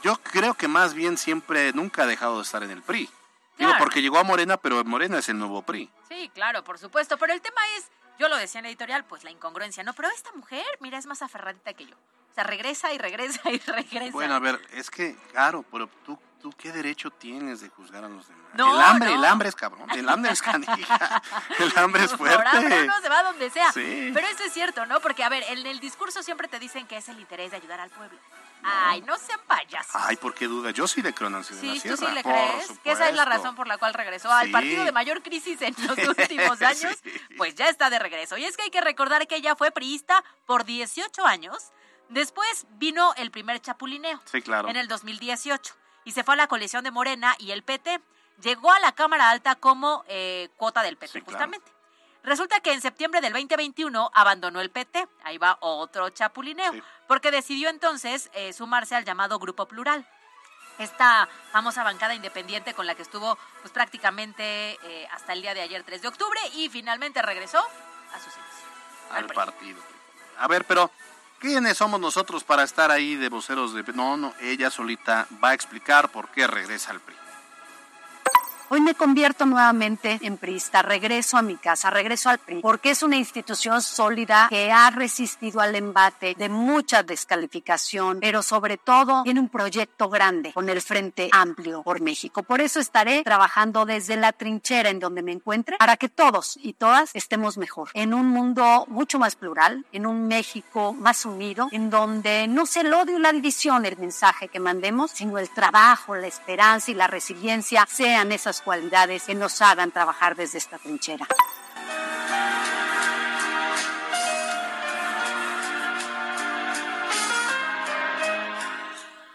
[0.03, 3.09] yo creo que más bien siempre nunca ha dejado de estar en el PRI.
[3.57, 3.79] Digo, Claro.
[3.79, 5.89] porque llegó a Morena, pero Morena es el nuevo PRI.
[6.29, 7.17] Claro, por supuesto.
[7.19, 9.95] Pero el tema es, yo lo decía en editorial, pues la incongruencia, ¿no?
[9.95, 11.97] Pero esta mujer, mira, es más aferradita que yo.
[12.31, 14.13] O sea, regresa y regresa y regresa.
[14.13, 18.09] Bueno, a ver, es que, claro, pero tú, tú qué derecho tienes de juzgar a
[18.09, 18.41] los demás.
[18.55, 19.17] No, el hambre, no.
[19.17, 21.23] el hambre es cabrón, el hambre es canija,
[21.59, 22.83] el hambre es Por hambre fuerte.
[22.85, 23.73] uno se va donde sea.
[23.73, 24.11] Sí.
[24.15, 25.01] Pero eso es cierto, ¿no?
[25.01, 27.81] Porque, a ver, en el discurso siempre te dicen que es el interés de ayudar
[27.81, 28.19] al pueblo.
[28.63, 29.93] Ay, no sean payasos.
[29.95, 30.71] Ay, ¿por qué duda?
[30.71, 32.93] Yo sí le creo a Nancy de la Sí, tú sí le por crees que
[32.93, 34.53] esa es la razón por la cual regresó al Sí.
[34.53, 37.11] partido de mayor crisis en los últimos años, Sí.
[37.39, 38.37] pues ya está de regreso.
[38.37, 41.73] Y es que hay que recordar que ella fue priista por 18 años,
[42.11, 44.21] Después vino el primer chapulineo.
[44.25, 44.69] Sí, claro.
[44.69, 45.75] En el 2018.
[46.05, 48.01] Y se fue a la coalición de Morena y el PT.
[48.43, 51.71] Llegó a la Cámara Alta como eh, cuota del PT, justamente.
[52.23, 55.09] Resulta que en septiembre del 2021 abandonó el PT.
[55.25, 56.73] Ahí va otro chapulineo.
[57.07, 60.07] Porque decidió entonces eh, sumarse al llamado Grupo Plural
[60.79, 65.61] esta famosa bancada independiente con la que estuvo pues prácticamente eh, hasta el día de
[65.61, 68.71] ayer 3 de octubre y finalmente regresó a sus inicios.
[69.11, 69.83] Al, partido.
[70.39, 70.91] A ver, pero
[71.41, 73.83] ¿quiénes somos nosotros para estar ahí de voceros de...
[73.95, 77.17] No, no, ella solita va a explicar por qué regresa al PRI.
[78.73, 83.03] Hoy me convierto nuevamente en priista, regreso a mi casa, regreso al PRI, porque es
[83.03, 89.41] una institución sólida que ha resistido al embate de mucha descalificación, pero sobre todo tiene
[89.41, 92.45] un proyecto grande con el Frente Amplio por México.
[92.45, 96.75] Por eso estaré trabajando desde la trinchera en donde me encuentre para que todos y
[96.75, 101.91] todas estemos mejor, en un mundo mucho más plural, en un México más unido, en
[101.91, 106.15] donde no sea el odio y la división el mensaje que mandemos, sino el trabajo,
[106.15, 111.27] la esperanza y la resiliencia sean esas cualidades que nos hagan trabajar desde esta trinchera.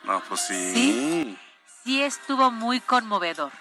[0.03, 0.73] No, pues sí.
[0.73, 1.37] sí.
[1.83, 3.51] Sí estuvo muy conmovedor.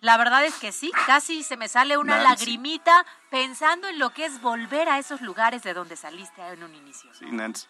[0.00, 4.26] La verdad es que sí, casi se me sale una lagrimita pensando en lo que
[4.26, 7.12] es volver a esos lugares de donde saliste en un inicio.
[7.14, 7.66] Sí, Nancy.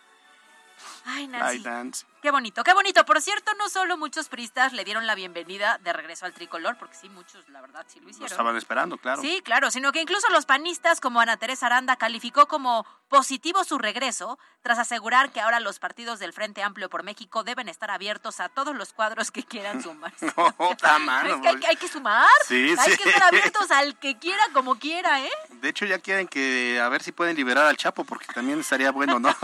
[1.05, 2.07] Ay, Nancy.
[2.21, 3.05] Qué bonito, qué bonito.
[3.05, 6.97] Por cierto, no solo muchos pristas le dieron la bienvenida de regreso al tricolor, porque
[6.97, 8.23] sí, muchos, la verdad, sí lo hicieron.
[8.23, 9.23] Lo estaban esperando, claro.
[9.23, 13.79] Sí, claro, sino que incluso los panistas, como Ana Teresa Aranda, calificó como positivo su
[13.79, 18.41] regreso, tras asegurar que ahora los partidos del Frente Amplio por México deben estar abiertos
[18.41, 20.27] a todos los cuadros que quieran sumarse.
[20.37, 21.31] no, está mal.
[21.31, 22.27] Es que hay, que sumar.
[22.47, 25.31] Sí, hay que estar abiertos al que quiera, como quiera, ¿eh?
[25.53, 28.91] De hecho, ya quieren que, a ver si pueden liberar al Chapo, porque también estaría
[28.91, 29.29] bueno, ¿no?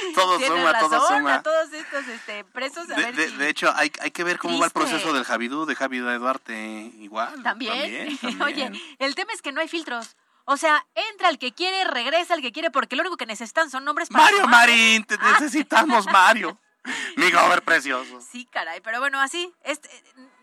[0.14, 1.34] todo, suma, todo suma.
[1.34, 2.86] A todos estos este, presos.
[2.88, 6.92] de, hecho, hay, hay que ver cómo va el proceso del Javidú, de Javi Duarte.
[6.98, 7.42] Igual.
[7.42, 8.18] ¿También?
[8.42, 10.16] Oye, el tema es que no hay filtros.
[10.44, 13.68] O sea, entra el que quiere, regresa el que quiere, porque lo único que necesitan
[13.68, 14.24] son nombres para.
[14.24, 16.56] Mario Marín, te necesitamos, Mario.
[17.16, 18.20] Mi gober precioso.
[18.20, 19.88] Sí, caray, pero bueno, así, este,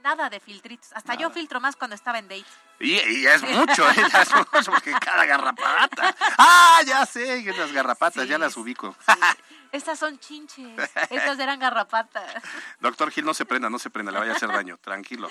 [0.04, 0.92] nada de filtritos.
[0.94, 2.46] Hasta yo filtro más cuando estaba en date.
[2.84, 3.96] Y, es mucho, ¿eh?
[4.22, 6.16] es mucho, porque cada garrapata.
[6.38, 8.96] Ah, ya sé, las garrapatas, ya las ubico.
[9.72, 12.44] Estas son chinches, estas eran garrapatas.
[12.80, 15.30] Doctor Gil, no se prenda, no se prenda, le vaya a hacer daño, tranquilo.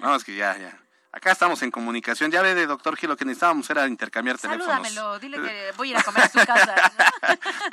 [0.00, 0.78] No, es que ya, ya.
[1.12, 2.30] Acá estamos en comunicación.
[2.30, 4.66] Ya ve de doctor Gil, lo que necesitábamos era intercambiar teléfonos.
[4.66, 6.74] Salúdamelo, dile que voy a ir a comer a su casa.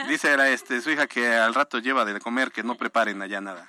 [0.09, 3.39] Dice era este, su hija que al rato lleva de comer, que no preparen allá
[3.39, 3.65] nada.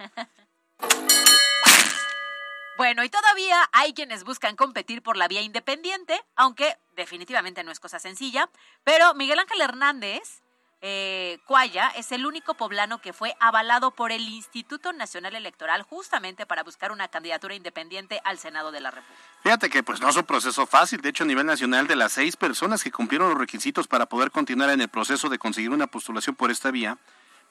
[2.83, 7.79] Bueno, y todavía hay quienes buscan competir por la vía independiente, aunque definitivamente no es
[7.79, 8.51] cosa sencilla.
[8.83, 10.43] Pero Miguel Ángel Hernández
[10.81, 16.45] eh, Cuaya es el único poblano que fue avalado por el Instituto Nacional Electoral justamente
[16.45, 19.23] para buscar una candidatura independiente al Senado de la República.
[19.45, 22.15] Fíjate que pues no es un proceso fácil, de hecho a nivel nacional de las
[22.15, 25.87] seis personas que cumplieron los requisitos para poder continuar en el proceso de conseguir una
[25.87, 26.99] postulación por esta vía,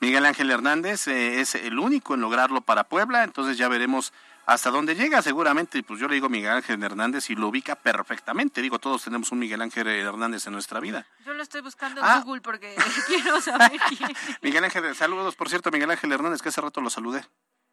[0.02, 4.14] Miguel Ángel Hernández eh, es el único en lograrlo para Puebla, entonces ya veremos
[4.46, 8.62] hasta dónde llega seguramente, pues yo le digo Miguel Ángel Hernández y lo ubica perfectamente.
[8.62, 11.06] Digo, todos tenemos un Miguel Ángel Hernández en nuestra vida.
[11.26, 12.22] Yo lo estoy buscando en ah.
[12.24, 12.76] Google porque
[13.08, 14.10] quiero saber quién.
[14.42, 17.26] Miguel Ángel, saludos, por cierto, Miguel Ángel Hernández, que hace rato lo saludé.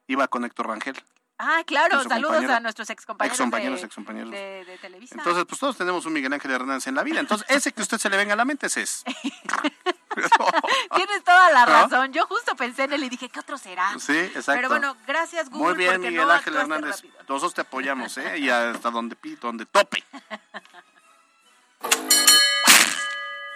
[0.07, 0.97] Iba con Héctor Rangel.
[1.41, 5.21] Ah, claro, saludos a nuestros excompañeros, compañeros, de, de, televisión.
[5.21, 7.21] Entonces, pues todos tenemos un Miguel Ángel Hernández en la vida.
[7.21, 9.05] Entonces, ese que a usted se le venga a la mente es.
[10.97, 12.13] Tienes toda la razón.
[12.13, 13.99] Yo justo pensé en él y dije, ¿qué otro será?
[13.99, 14.53] Sí, exacto.
[14.55, 15.75] Pero bueno, gracias Google.
[15.75, 17.03] Muy bien, Miguel Ángel Hernández.
[17.29, 18.39] Nosotros te apoyamos, ¿eh?
[18.39, 20.05] Y hasta donde, donde tope.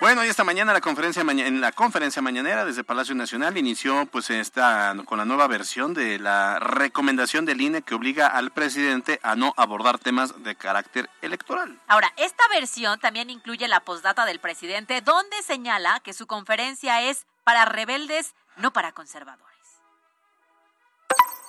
[0.02, 4.30] Bueno, y esta mañana la conferencia en la conferencia mañanera desde Palacio Nacional inició pues
[4.30, 9.36] esta con la nueva versión de la recomendación del INE que obliga al presidente a
[9.36, 11.78] no abordar temas de carácter electoral.
[11.86, 17.24] Ahora, esta versión también incluye la postdata del presidente donde señala que su conferencia es
[17.44, 19.51] para rebeldes, no para conservadores.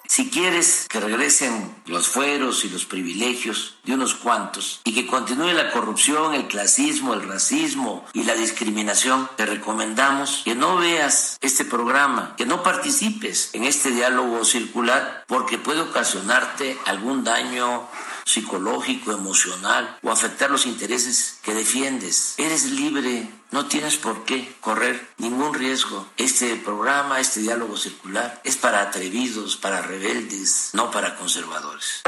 [0.06, 5.54] Si quieres que regresen los fueros y los privilegios de unos cuantos y que continúe
[5.54, 11.66] la corrupción, el clasismo, el racismo y la discriminación, te recomendamos que no veas este
[11.66, 17.88] programa, que no participes en este diálogo circular porque puede ocasionarte algún daño
[18.26, 22.36] psicológico, emocional o afectar los intereses que defiendes.
[22.38, 26.08] Eres libre, no tienes por qué correr ningún riesgo.
[26.18, 32.04] Este programa, este diálogo circular, es para atrevidos, para rebeldes, no para conservadores.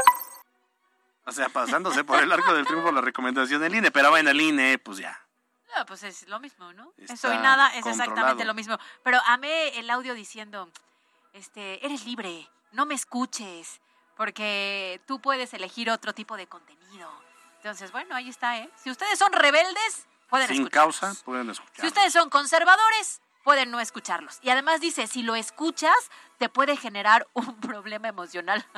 [1.24, 4.40] O sea, pasándose por el arco del triunfo la recomendación del INE, pero bueno, el
[4.40, 5.20] INE, pues ya.
[5.76, 6.92] No, pues es lo mismo, ¿no?
[6.96, 8.02] Está Eso y nada es controlado.
[8.02, 8.78] exactamente lo mismo.
[9.02, 10.70] Pero amé el audio diciendo,
[11.32, 13.80] este, eres libre, no me escuches,
[14.16, 17.10] porque tú puedes elegir otro tipo de contenido.
[17.56, 18.70] Entonces, bueno, ahí está, ¿eh?
[18.82, 21.80] Si ustedes son rebeldes, pueden Sin causa pueden escuchar.
[21.80, 24.38] Si ustedes son conservadores, pueden no escucharlos.
[24.42, 25.94] Y además dice, si lo escuchas,
[26.38, 28.66] te puede generar un problema emocional.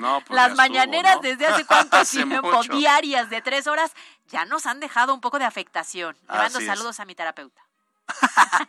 [0.00, 1.36] No, pues Las mañaneras estuvo, ¿no?
[1.36, 2.72] desde hace cuánto Hace tiempo, mucho.
[2.72, 3.92] diarias de tres horas,
[4.28, 6.16] ya nos han dejado un poco de afectación.
[6.28, 6.66] Le mando es.
[6.66, 7.60] saludos a mi terapeuta.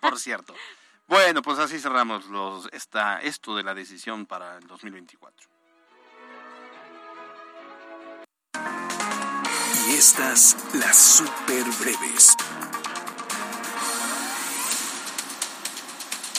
[0.02, 0.56] por cierto.
[1.08, 5.50] Bueno, pues así cerramos los, esta, esto de la decisión para el 2024.
[9.88, 12.36] Y estas las super breves.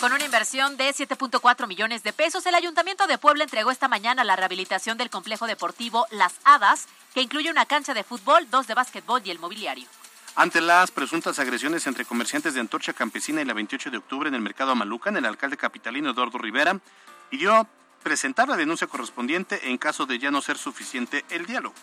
[0.01, 4.25] Con una inversión de 7.4 millones de pesos, el Ayuntamiento de Puebla entregó esta mañana
[4.25, 8.73] la rehabilitación del complejo deportivo Las Hadas, que incluye una cancha de fútbol, dos de
[8.73, 9.87] básquetbol y el mobiliario.
[10.37, 14.35] Ante las presuntas agresiones entre comerciantes de Antorcha Campesina y la 28 de octubre en
[14.35, 16.79] el mercado Amalucan, el alcalde capitalino Eduardo Rivera
[17.29, 17.67] pidió
[18.03, 21.75] presentar la denuncia correspondiente en caso de ya no ser suficiente el diálogo.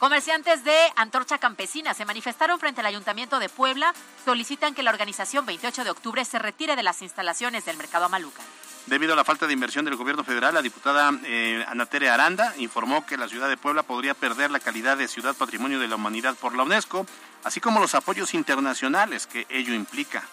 [0.00, 3.92] Comerciantes de Antorcha Campesina se manifestaron frente al Ayuntamiento de Puebla,
[4.24, 8.46] solicitan que la organización 28 de octubre se retire de las instalaciones del mercado Amalucan.
[8.86, 13.04] Debido a la falta de inversión del gobierno federal, la diputada eh, Anatere Aranda informó
[13.04, 16.34] que la ciudad de Puebla podría perder la calidad de ciudad patrimonio de la humanidad
[16.34, 17.04] por la UNESCO,
[17.44, 20.24] así como los apoyos internacionales que ello implica.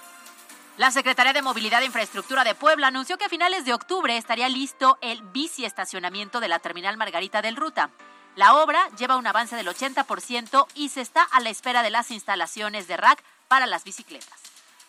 [0.77, 4.47] La Secretaría de Movilidad e Infraestructura de Puebla anunció que a finales de octubre estaría
[4.47, 7.89] listo el biciestacionamiento de la terminal Margarita del Ruta.
[8.37, 12.11] La obra lleva un avance del 80% y se está a la espera de las
[12.11, 14.29] instalaciones de rack para las bicicletas.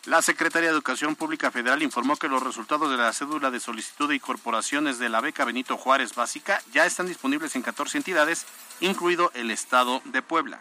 [0.05, 4.07] La Secretaría de Educación Pública Federal informó que los resultados de la cédula de solicitud
[4.07, 8.45] de incorporaciones de la beca Benito Juárez Básica ya están disponibles en 14 entidades,
[8.81, 10.59] incluido el Estado de Puebla.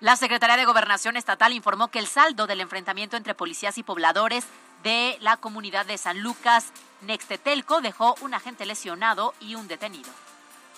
[0.00, 4.46] La Secretaría de Gobernación Estatal informó que el saldo del enfrentamiento entre policías y pobladores
[4.82, 6.72] de la comunidad de San Lucas,
[7.02, 10.08] Nextetelco, dejó un agente lesionado y un detenido.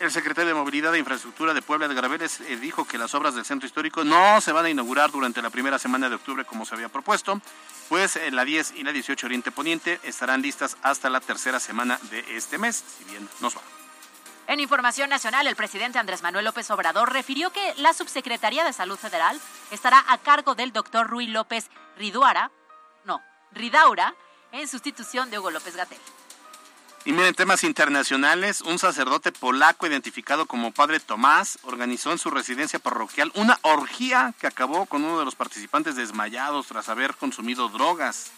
[0.02, 3.36] El secretario de Movilidad e Infraestructura de Puebla de Graveles eh, dijo que las obras
[3.36, 6.66] del centro histórico no se van a inaugurar durante la primera semana de octubre como
[6.66, 7.40] se había propuesto,
[7.88, 12.00] pues eh, la 10 y la 18 Oriente Poniente estarán listas hasta la tercera semana
[12.10, 13.60] de este mes, si bien nos va.
[14.48, 18.96] En información nacional, el presidente Andrés Manuel López Obrador refirió que la Subsecretaría de Salud
[18.96, 19.40] Federal
[19.70, 22.50] estará a cargo del doctor Rui López Riduara,
[23.04, 23.22] no,
[23.52, 24.16] Ridaura,
[24.50, 26.00] en sustitución de Hugo López Gatel.
[27.04, 32.78] Y miren, temas internacionales, un sacerdote polaco identificado como Padre Tomás organizó en su residencia
[32.78, 38.30] parroquial una orgía que acabó con uno de los participantes desmayados tras haber consumido drogas.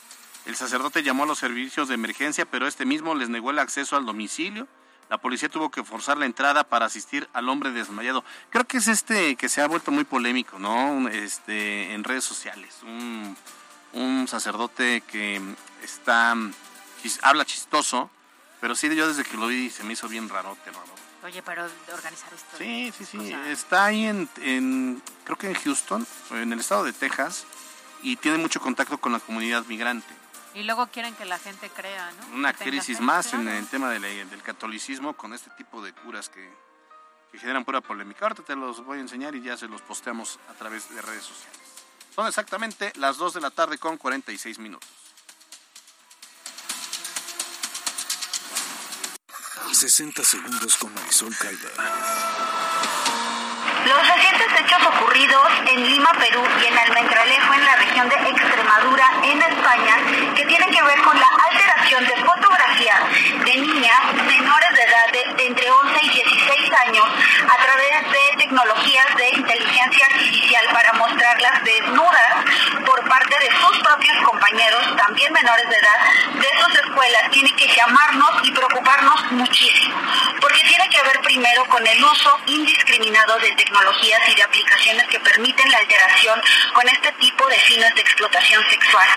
[0.46, 3.96] El sacerdote llamó a los servicios de emergencia, pero este mismo les negó el acceso
[3.96, 4.66] al domicilio.
[5.10, 8.24] La policía tuvo que forzar la entrada para asistir al hombre desmayado.
[8.48, 11.06] Creo que es este que se ha vuelto muy polémico, ¿no?
[11.10, 12.76] Este, en redes sociales.
[12.82, 13.36] Un,
[13.92, 15.42] un sacerdote que
[15.82, 16.34] está
[17.02, 18.10] chis- habla chistoso,
[18.64, 21.02] pero sí yo desde que lo vi se me hizo bien rarote, rarote.
[21.22, 22.56] Oye, pero organizar esto.
[22.56, 23.30] Sí, sí, sí.
[23.48, 27.44] Está ahí en, en, creo que en Houston, en el estado de Texas,
[28.02, 30.08] y tiene mucho contacto con la comunidad migrante.
[30.54, 32.36] Y luego quieren que la gente crea, ¿no?
[32.36, 36.30] Una crisis más en el tema de la- del catolicismo con este tipo de curas
[36.30, 36.50] que,
[37.32, 38.24] que generan pura polémica.
[38.24, 41.24] Ahorita te los voy a enseñar y ya se los posteamos a través de redes
[41.24, 41.60] sociales.
[42.14, 44.88] Son exactamente las 2 de la tarde con 46 minutos.
[49.74, 52.33] 60 segundos con Marisol Caida.
[53.84, 59.10] Los recientes hechos ocurridos en Lima, Perú y en Almendralejo, en la región de Extremadura,
[59.24, 59.96] en España,
[60.34, 63.00] que tienen que ver con la alteración de fotografías
[63.44, 67.06] de niñas menores de edad de entre 11 y 16 años
[67.46, 72.34] a través de tecnologías de inteligencia artificial para mostrarlas desnudas
[72.86, 77.68] por parte de sus propios compañeros, también menores de edad, de sus escuelas, tiene que
[77.68, 80.00] llamarnos y preocuparnos muchísimo,
[80.40, 83.73] porque tiene que ver primero con el uso indiscriminado de tecnologías
[84.28, 86.40] y de aplicaciones que permiten la alteración
[86.72, 89.08] con este tipo de fines de explotación sexual.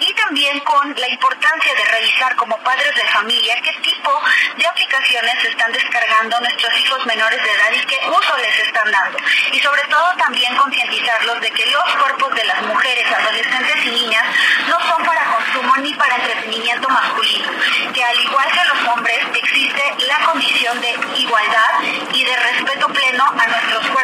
[0.00, 4.22] Y también con la importancia de revisar como padres de familia qué tipo
[4.56, 9.18] de aplicaciones están descargando nuestros hijos menores de edad y qué uso les están dando.
[9.52, 14.24] Y sobre todo también concientizarlos de que los cuerpos de las mujeres, adolescentes y niñas
[14.68, 17.50] no son para consumo ni para entretenimiento masculino,
[17.92, 21.82] que al igual que los hombres existe la condición de igualdad
[22.12, 23.97] y de respeto pleno a nuestros cuerpos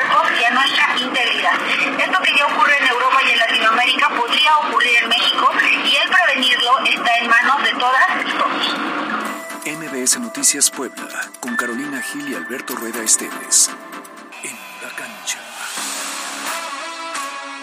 [10.76, 13.70] Puebla, con Carolina Gil y Alberto Rueda Esteves.
[14.42, 15.38] En la cancha.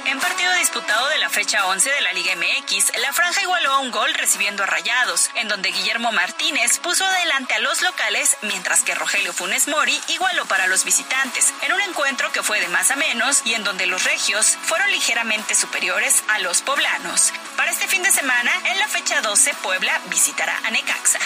[0.06, 3.80] En partido disputado de la fecha 11 de la Liga MX, la franja igualó a
[3.82, 8.96] un gol recibiendo Rayados, en donde Guillermo Martínez puso adelante a los locales, mientras que
[8.96, 12.96] Rogelio Funes Mori igualó para los visitantes, en un encuentro que fue de más a
[12.96, 17.32] menos y en donde los regios fueron ligeramente superiores a los poblanos.
[17.58, 21.20] Para este fin de semana, en la fecha 12, Puebla visitará a Necaxa.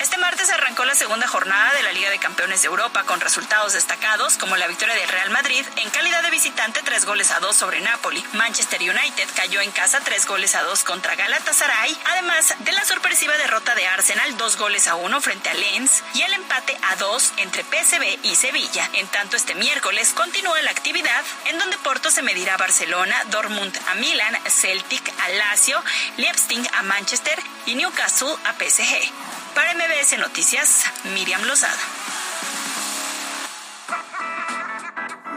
[0.00, 3.72] Este martes arrancó la segunda jornada de la Liga de Campeones de Europa con resultados
[3.72, 7.56] destacados como la victoria del Real Madrid en calidad de visitante tres goles a dos
[7.56, 8.24] sobre Napoli.
[8.34, 13.36] Manchester United cayó en casa tres goles a dos contra Galatasaray, además de la sorpresiva
[13.38, 17.32] derrota de Arsenal dos goles a uno frente a Lens y el empate a dos
[17.38, 18.88] entre PSV y Sevilla.
[18.92, 23.76] En tanto este miércoles continúa la actividad en donde Porto se medirá a Barcelona, Dortmund
[23.88, 25.82] a Milan, Celtic a Lazio,
[26.18, 29.37] Leipzig a Manchester y Newcastle a PSG.
[29.54, 30.84] Para MBS Noticias,
[31.14, 31.76] Miriam Lozada.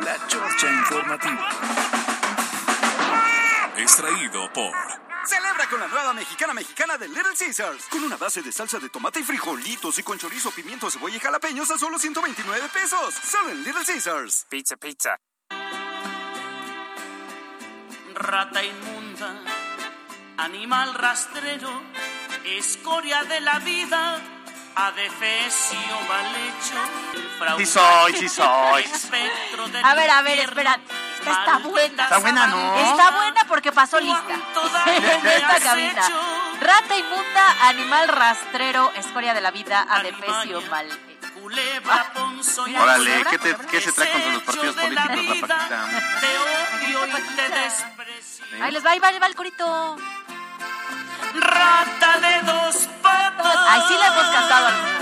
[0.04, 1.50] La Chorcha Informativa.
[3.78, 4.76] Extraído por
[5.26, 7.86] Celebra con la nueva mexicana mexicana de Little Caesars.
[7.90, 11.20] Con una base de salsa de tomate y frijolitos y con chorizo, pimiento, cebolla y
[11.20, 13.14] jalapeños a solo 129 pesos.
[13.14, 14.48] Solo en Little Caesars.
[14.50, 15.18] Pizza, pizza.
[18.16, 19.42] Rata inmunda,
[20.38, 21.82] animal rastrero,
[22.46, 24.20] escoria de la vida,
[24.76, 27.58] adefesio mal hecho.
[27.58, 28.86] Sí soy, sí soy.
[29.84, 30.80] A ver, a ver, espera.
[31.20, 32.04] Esta está buena.
[32.04, 32.76] Está buena, ¿no?
[32.80, 34.34] Está buena porque pasó lista.
[34.88, 36.10] en esta cabina.
[36.60, 40.88] Rata inmunda, animal rastrero, escoria de la vida, adefesio mal
[42.80, 45.90] Órale, ¿qué, te, ¿qué se trae contra los partidos políticos, la?
[48.62, 49.98] Ahí les va, ahí va, ahí va el corito.
[51.36, 53.58] Rata de dos patas.
[53.70, 55.02] Ahí sí la hemos cantado algunas.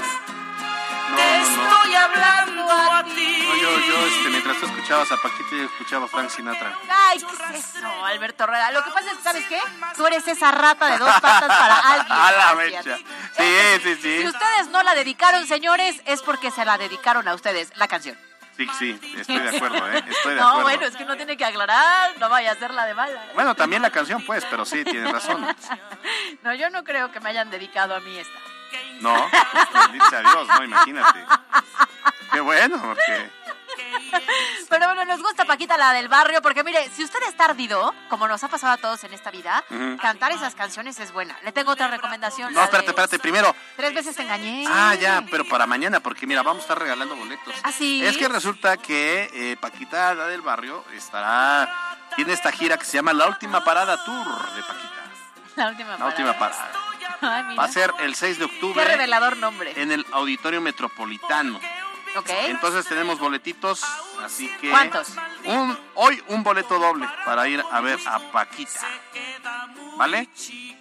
[1.09, 1.71] No, Te no, no.
[1.71, 3.43] estoy hablando a ti.
[3.47, 6.71] No, yo, yo, este, mientras tú escuchabas a Paquita, yo escuchaba a Frank Sinatra.
[6.87, 8.69] Ay, ¿qué es eso, Alberto Rueda?
[8.71, 9.59] Lo que pasa es que, ¿sabes qué?
[9.95, 12.11] Tú eres esa rata de dos patas para alguien.
[12.17, 12.97] A la mecha.
[13.35, 14.21] Sí, sí, sí.
[14.21, 18.15] Si ustedes no la dedicaron, señores, es porque se la dedicaron a ustedes, la canción.
[18.59, 20.03] Sí, sí, estoy de acuerdo, ¿eh?
[20.05, 20.63] Estoy de no, acuerdo.
[20.63, 23.23] bueno, es que no tiene que aclarar, no vaya a ser la de mala.
[23.33, 25.45] Bueno, también la canción, pues, pero sí, tienes razón.
[26.43, 28.37] No, yo no creo que me hayan dedicado a mí esta.
[28.99, 30.63] No, pues, dice adiós, ¿no?
[30.63, 31.25] Imagínate.
[32.31, 33.29] Qué bueno, porque...
[34.69, 38.27] Pero bueno, nos gusta Paquita la del barrio, porque mire, si usted está ardido, como
[38.27, 39.63] nos ha pasado a todos en esta vida,
[40.01, 41.37] cantar esas canciones es buena.
[41.43, 42.53] Le tengo otra recomendación.
[42.53, 43.55] No, la espérate, espérate, primero...
[43.75, 44.65] Tres veces te engañé.
[44.67, 47.53] Ah, ya, pero para mañana, porque mira, vamos a estar regalando boletos.
[47.63, 48.03] ¿Ah, sí?
[48.05, 51.97] Es que resulta que eh, Paquita, la del barrio, estará...
[52.15, 54.95] Tiene esta gira que se llama La Última Parada Tour de Paquita.
[55.55, 56.09] La última La parada.
[56.09, 56.71] Última Parada.
[57.21, 57.61] Ay, mira.
[57.61, 59.73] Va a ser el 6 de Qué octubre revelador nombre.
[59.75, 61.59] en el Auditorio Metropolitano.
[62.27, 63.83] Entonces tenemos boletitos,
[64.23, 64.69] así que...
[64.69, 65.09] ¿Cuántos?
[65.45, 68.79] Un, hoy un boleto doble para ir a ver a Paquita.
[69.97, 70.29] ¿Vale?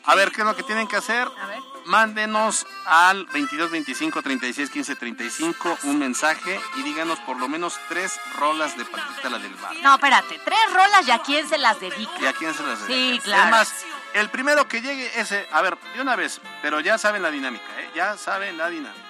[0.04, 1.28] A ver, ¿qué es lo que tienen que hacer?
[1.40, 1.58] A ver.
[1.86, 8.20] Mándenos al 22 25 36 15 35 un mensaje y díganos por lo menos tres
[8.38, 9.74] rolas de Paquita la del bar.
[9.76, 10.38] No, espérate.
[10.44, 12.12] Tres rolas y a quién se las dedica.
[12.20, 13.24] ¿Y a quién se las Sí, dedica?
[13.24, 13.42] claro.
[13.42, 13.74] Además,
[14.12, 17.64] el primero que llegue ese, a ver, de una vez, pero ya saben la dinámica,
[17.80, 17.90] ¿eh?
[17.94, 19.02] Ya saben la dinámica.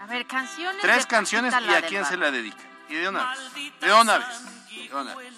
[0.00, 0.80] A ver, canciones.
[0.80, 2.62] Tres de canciones y a quién se la dedica.
[2.88, 3.54] Y de una vez.
[3.80, 4.26] De una vez.
[4.70, 5.32] De una vez.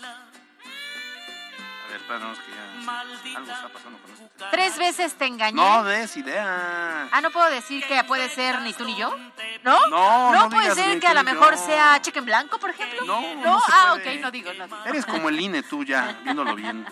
[1.84, 3.36] A ver, espéranos que ya.
[3.36, 4.46] Algo está pasando con esto.
[4.50, 5.56] Tres veces te engañé.
[5.56, 7.08] No des idea.
[7.11, 9.14] Ah, no puedo decir que puede ser ni tú ni yo.
[9.62, 9.86] ¿No?
[9.88, 11.66] No, no puede digas ser ni que a lo mejor yo.
[11.66, 13.04] sea cheque en blanco, por ejemplo.
[13.04, 13.42] No, ¿No?
[13.42, 14.16] no se ah, puede.
[14.16, 14.84] ok, no digo, no digo.
[14.86, 16.86] Eres como el INE tú ya, viéndolo bien.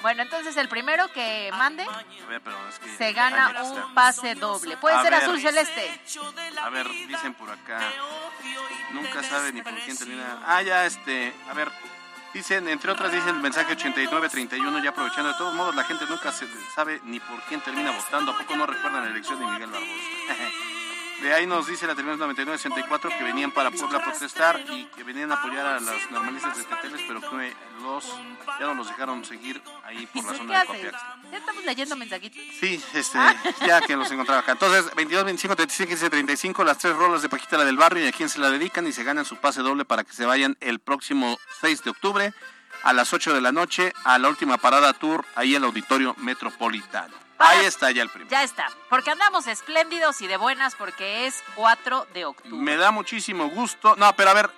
[0.00, 2.96] Bueno, entonces el primero que mande A ver, pero es que.
[2.96, 3.62] se gana está.
[3.64, 4.76] un pase doble.
[4.76, 5.22] Puede A ser ver.
[5.22, 6.00] azul celeste.
[6.62, 7.80] A ver, dicen por acá.
[8.92, 10.38] Nunca sabe ni por quién termina.
[10.46, 11.34] Ah, ya, este.
[11.50, 11.70] A ver.
[12.34, 15.32] Dicen, entre otras, dicen el mensaje 8931, ya aprovechando.
[15.32, 18.32] De todos modos, la gente nunca se sabe ni por quién termina votando.
[18.32, 20.67] ¿A poco no recuerdan la elección de Miguel Barbosa?
[21.22, 25.02] De ahí nos dice la terminación 9964 que venían para Puebla a protestar y que
[25.02, 27.52] venían a apoyar a los normalistas de Teteles, pero que
[27.82, 28.04] los
[28.60, 30.76] ya no los dejaron seguir ahí por la ¿Qué zona de haces?
[30.76, 31.02] Copiax.
[31.32, 32.40] Ya estamos leyendo mensajitos.
[32.60, 33.18] Sí, este,
[33.66, 34.52] ya que los encontraba acá.
[34.52, 38.08] Entonces, 22, 25, 35, 15, 35, las tres rolas de Paquita la del barrio y
[38.08, 40.56] a quién se la dedican y se ganan su pase doble para que se vayan
[40.60, 42.32] el próximo 6 de octubre
[42.84, 46.14] a las 8 de la noche a la última parada tour ahí en el Auditorio
[46.18, 47.27] Metropolitano.
[47.38, 48.30] Ahí está ya el primero.
[48.30, 48.68] Ya está.
[48.88, 52.56] Porque andamos espléndidos y de buenas porque es 4 de octubre.
[52.56, 53.94] Me da muchísimo gusto.
[53.96, 54.50] No, pero a ver,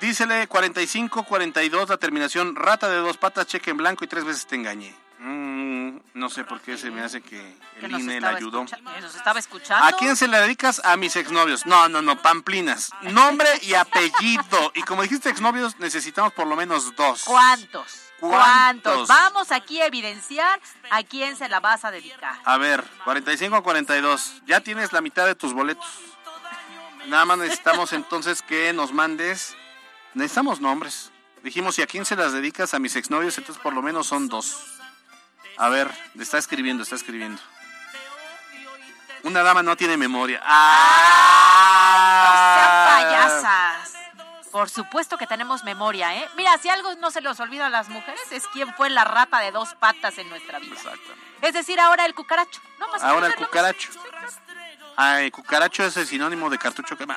[0.00, 4.46] dísele 45, 42, la terminación rata de dos patas, cheque en blanco y tres veces
[4.46, 4.94] te engañé.
[5.18, 8.64] Mm, No sé por qué se me hace que Que el nos INE le ayudó.
[8.66, 9.84] que nos estaba escuchando.
[9.86, 10.80] ¿A quién se le dedicas?
[10.84, 11.64] A mis exnovios.
[11.66, 12.90] No, no, no, pamplinas.
[13.02, 14.72] Nombre y apellido.
[14.74, 17.24] Y como dijiste exnovios, necesitamos por lo menos dos.
[17.24, 18.05] ¿Cuántos?
[18.20, 19.08] ¿Cuántos?
[19.08, 20.60] Vamos aquí a evidenciar
[20.90, 22.36] a quién se la vas a dedicar.
[22.44, 24.42] A ver, 45 a 42.
[24.46, 25.86] Ya tienes la mitad de tus boletos.
[27.08, 29.56] Nada más necesitamos entonces que nos mandes.
[30.14, 31.10] Necesitamos nombres.
[31.42, 32.74] Dijimos, ¿y a quién se las dedicas?
[32.74, 34.56] A mis exnovios, entonces por lo menos son dos.
[35.58, 37.40] A ver, está escribiendo, está escribiendo.
[39.22, 40.40] Una dama no tiene memoria.
[40.44, 41.45] ¡Ah!
[44.56, 46.26] Por supuesto que tenemos memoria, ¿eh?
[46.34, 49.40] Mira, si algo no se les olvida a las mujeres es quién fue la rata
[49.40, 50.80] de dos patas en nuestra vida.
[51.42, 52.62] Es decir, ahora el cucaracho.
[52.80, 53.48] No más Ahora el no más.
[53.48, 53.90] cucaracho.
[54.96, 57.04] Ay, cucaracho es el sinónimo de cartucho que...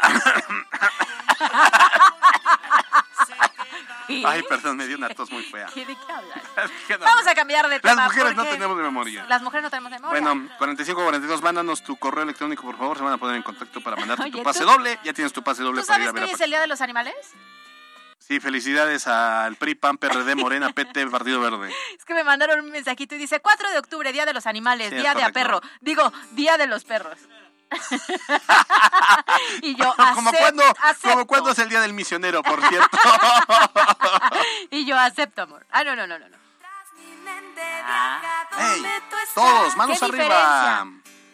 [4.25, 5.67] Ay, perdón, me dio una tos muy fea.
[5.73, 6.39] ¿Qué- ¿De qué hablas?
[6.99, 8.05] Vamos a cambiar de Las tema.
[8.05, 9.25] mujeres no tenemos memoria.
[9.29, 10.21] Las mujeres no tenemos memoria.
[10.21, 12.97] Bueno, 4542, mándanos tu correo electrónico, por favor.
[12.97, 14.99] Se van a poner en contacto para mandarte Oye, tu pase ¿tú- doble.
[15.03, 16.67] Ya tienes tu pase doble ¿Tú para ir a que ver es el Día de
[16.67, 17.15] los Animales?
[18.19, 21.73] Sí, felicidades al PRI, PAN, PRD, Morena, PT, Partido Verde.
[21.97, 24.89] Es que me mandaron un mensajito y dice 4 de octubre, Día de los Animales,
[24.89, 25.61] Sí, Día de a perro.
[25.81, 27.17] Digo, Día de los perros.
[29.61, 30.63] y yo como, cuando,
[31.01, 32.97] como cuando es el Día del Misionero, por cierto.
[34.71, 35.65] Y yo acepto, amor.
[35.71, 36.29] Ah, no, no, no, no.
[36.29, 36.37] no.
[38.57, 38.83] Ey,
[39.33, 40.23] todos, manos ¿Qué arriba.
[40.23, 40.85] diferencia?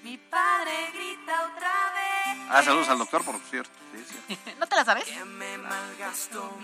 [0.04, 2.38] Mi padre grita otra vez.
[2.50, 3.85] Ah, saludos al doctor, por cierto.
[3.96, 4.40] Sí, sí.
[4.60, 5.06] ¿No te la sabes?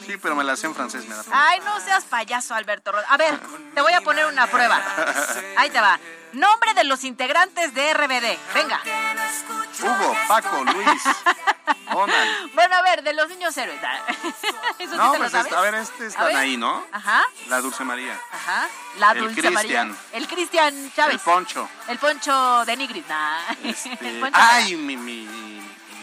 [0.06, 2.92] Sí, pero me la sé en francés, me da Ay, no seas payaso, Alberto.
[3.10, 3.40] A ver,
[3.74, 4.82] te voy a poner una prueba.
[5.58, 6.00] Ahí te va.
[6.34, 8.38] Nombre de los integrantes de RBD.
[8.54, 8.82] Venga.
[9.82, 11.02] Hugo, Paco, Luis,
[11.92, 12.52] Donald.
[12.54, 13.80] Bueno, a ver, de los niños héroes.
[14.80, 15.46] ¿Eso sí No, te lo pues sabes?
[15.48, 16.36] este, a ver, este es A ver.
[16.36, 16.86] Anaí, ¿no?
[16.92, 18.18] Ajá, La Dulce María.
[18.32, 18.68] ajá.
[18.98, 19.82] La El Dulce María.
[19.84, 19.98] Cristian.
[20.14, 21.14] El Cristian Chávez.
[21.16, 21.70] El Poncho.
[21.88, 23.08] El Poncho de Nigris.
[23.08, 23.40] Nah.
[23.64, 24.40] Este, El Poncho.
[24.40, 25.28] ay, mi, mi,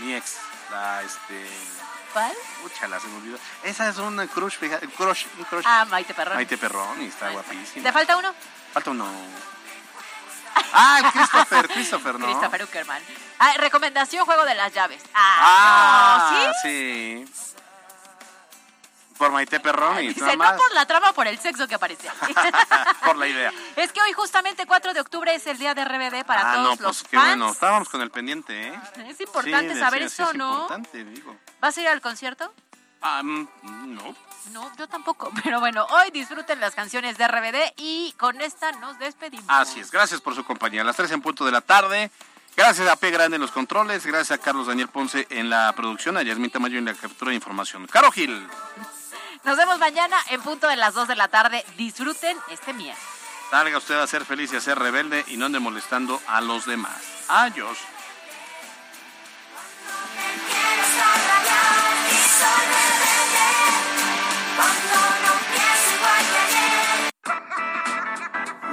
[0.01, 0.37] mi ex.
[0.71, 1.49] La, este...
[2.13, 2.33] ¿Cuál?
[2.65, 3.39] Úchala, se me olvidó.
[3.63, 5.65] Esa es un crush, fija- un crush, un crush.
[5.67, 6.35] Ah, Maite Perrón.
[6.37, 7.83] Maite Perrón, y está guapísima.
[7.85, 8.35] ¿Te falta uno?
[8.73, 9.07] Falta uno.
[10.73, 12.27] Ah, Christopher, Christopher, ¿no?
[12.27, 13.03] Christopher Uckerman.
[13.39, 15.03] Ah, recomendación, juego de las llaves.
[15.15, 17.25] Ah, Ah, ¿sí?
[17.27, 17.48] sí.
[19.19, 20.53] Por Maite Perrón y Dice, no más.
[20.53, 22.09] por la trama, por el sexo que aparece.
[23.05, 23.53] por la idea.
[23.77, 26.81] es que hoy justamente 4 de octubre es el día de RBD para ah, todos
[26.81, 27.29] no, los pues qué fans.
[27.31, 27.51] bueno.
[27.53, 28.81] Estábamos con el pendiente, ¿eh?
[29.09, 30.53] Es importante Sí, saber eso, es ¿no?
[30.53, 31.37] importante, digo.
[31.61, 32.53] ¿Vas a ir al concierto?
[33.03, 33.47] Ah, mm,
[33.95, 34.15] no.
[34.53, 35.31] No, yo tampoco.
[35.45, 39.45] Pero bueno, hoy disfruten las canciones de RBD y con esta nos despedimos.
[39.49, 40.83] Así es, gracias por su compañía.
[40.83, 42.11] A las 3 en punto de la tarde.
[42.57, 43.13] Gracias a P.
[43.13, 46.79] Grande en los controles, gracias a Carlos Daniel Ponce en la producción, a Yasmin Tamayo
[46.79, 47.87] en la captura de información.
[47.87, 48.45] Caro Gil,
[49.45, 51.65] Nos vemos mañana en punto de las 2 de la tarde.
[51.77, 53.09] Disfruten este miércoles.
[53.51, 56.67] salga usted a ser feliz y a ser rebelde y no ande molestando a los
[56.67, 57.01] demás.
[57.29, 57.79] Adiós.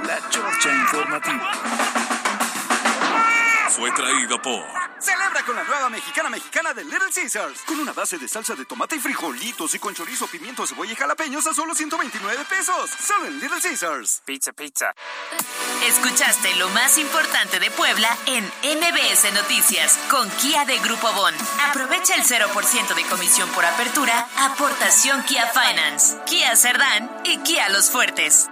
[0.04, 1.95] La Chorcha Informativa.
[3.76, 4.64] Fue traído por
[4.98, 7.60] Celebra con la nueva mexicana mexicana de Little Caesars.
[7.66, 10.96] Con una base de salsa de tomate y frijolitos y con chorizo, pimiento, cebolla y
[10.96, 12.88] jalapeños a solo 129 pesos.
[12.98, 14.22] Solo en Little Caesars.
[14.24, 14.94] Pizza, pizza.
[15.86, 21.34] Escuchaste lo más importante de Puebla en MBS Noticias con Kia de Grupo Bon.
[21.68, 27.90] Aprovecha el 0% de comisión por apertura, aportación Kia Finance, Kia Cerdán y Kia Los
[27.90, 28.48] Fuertes.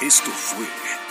[0.00, 0.81] Esto fue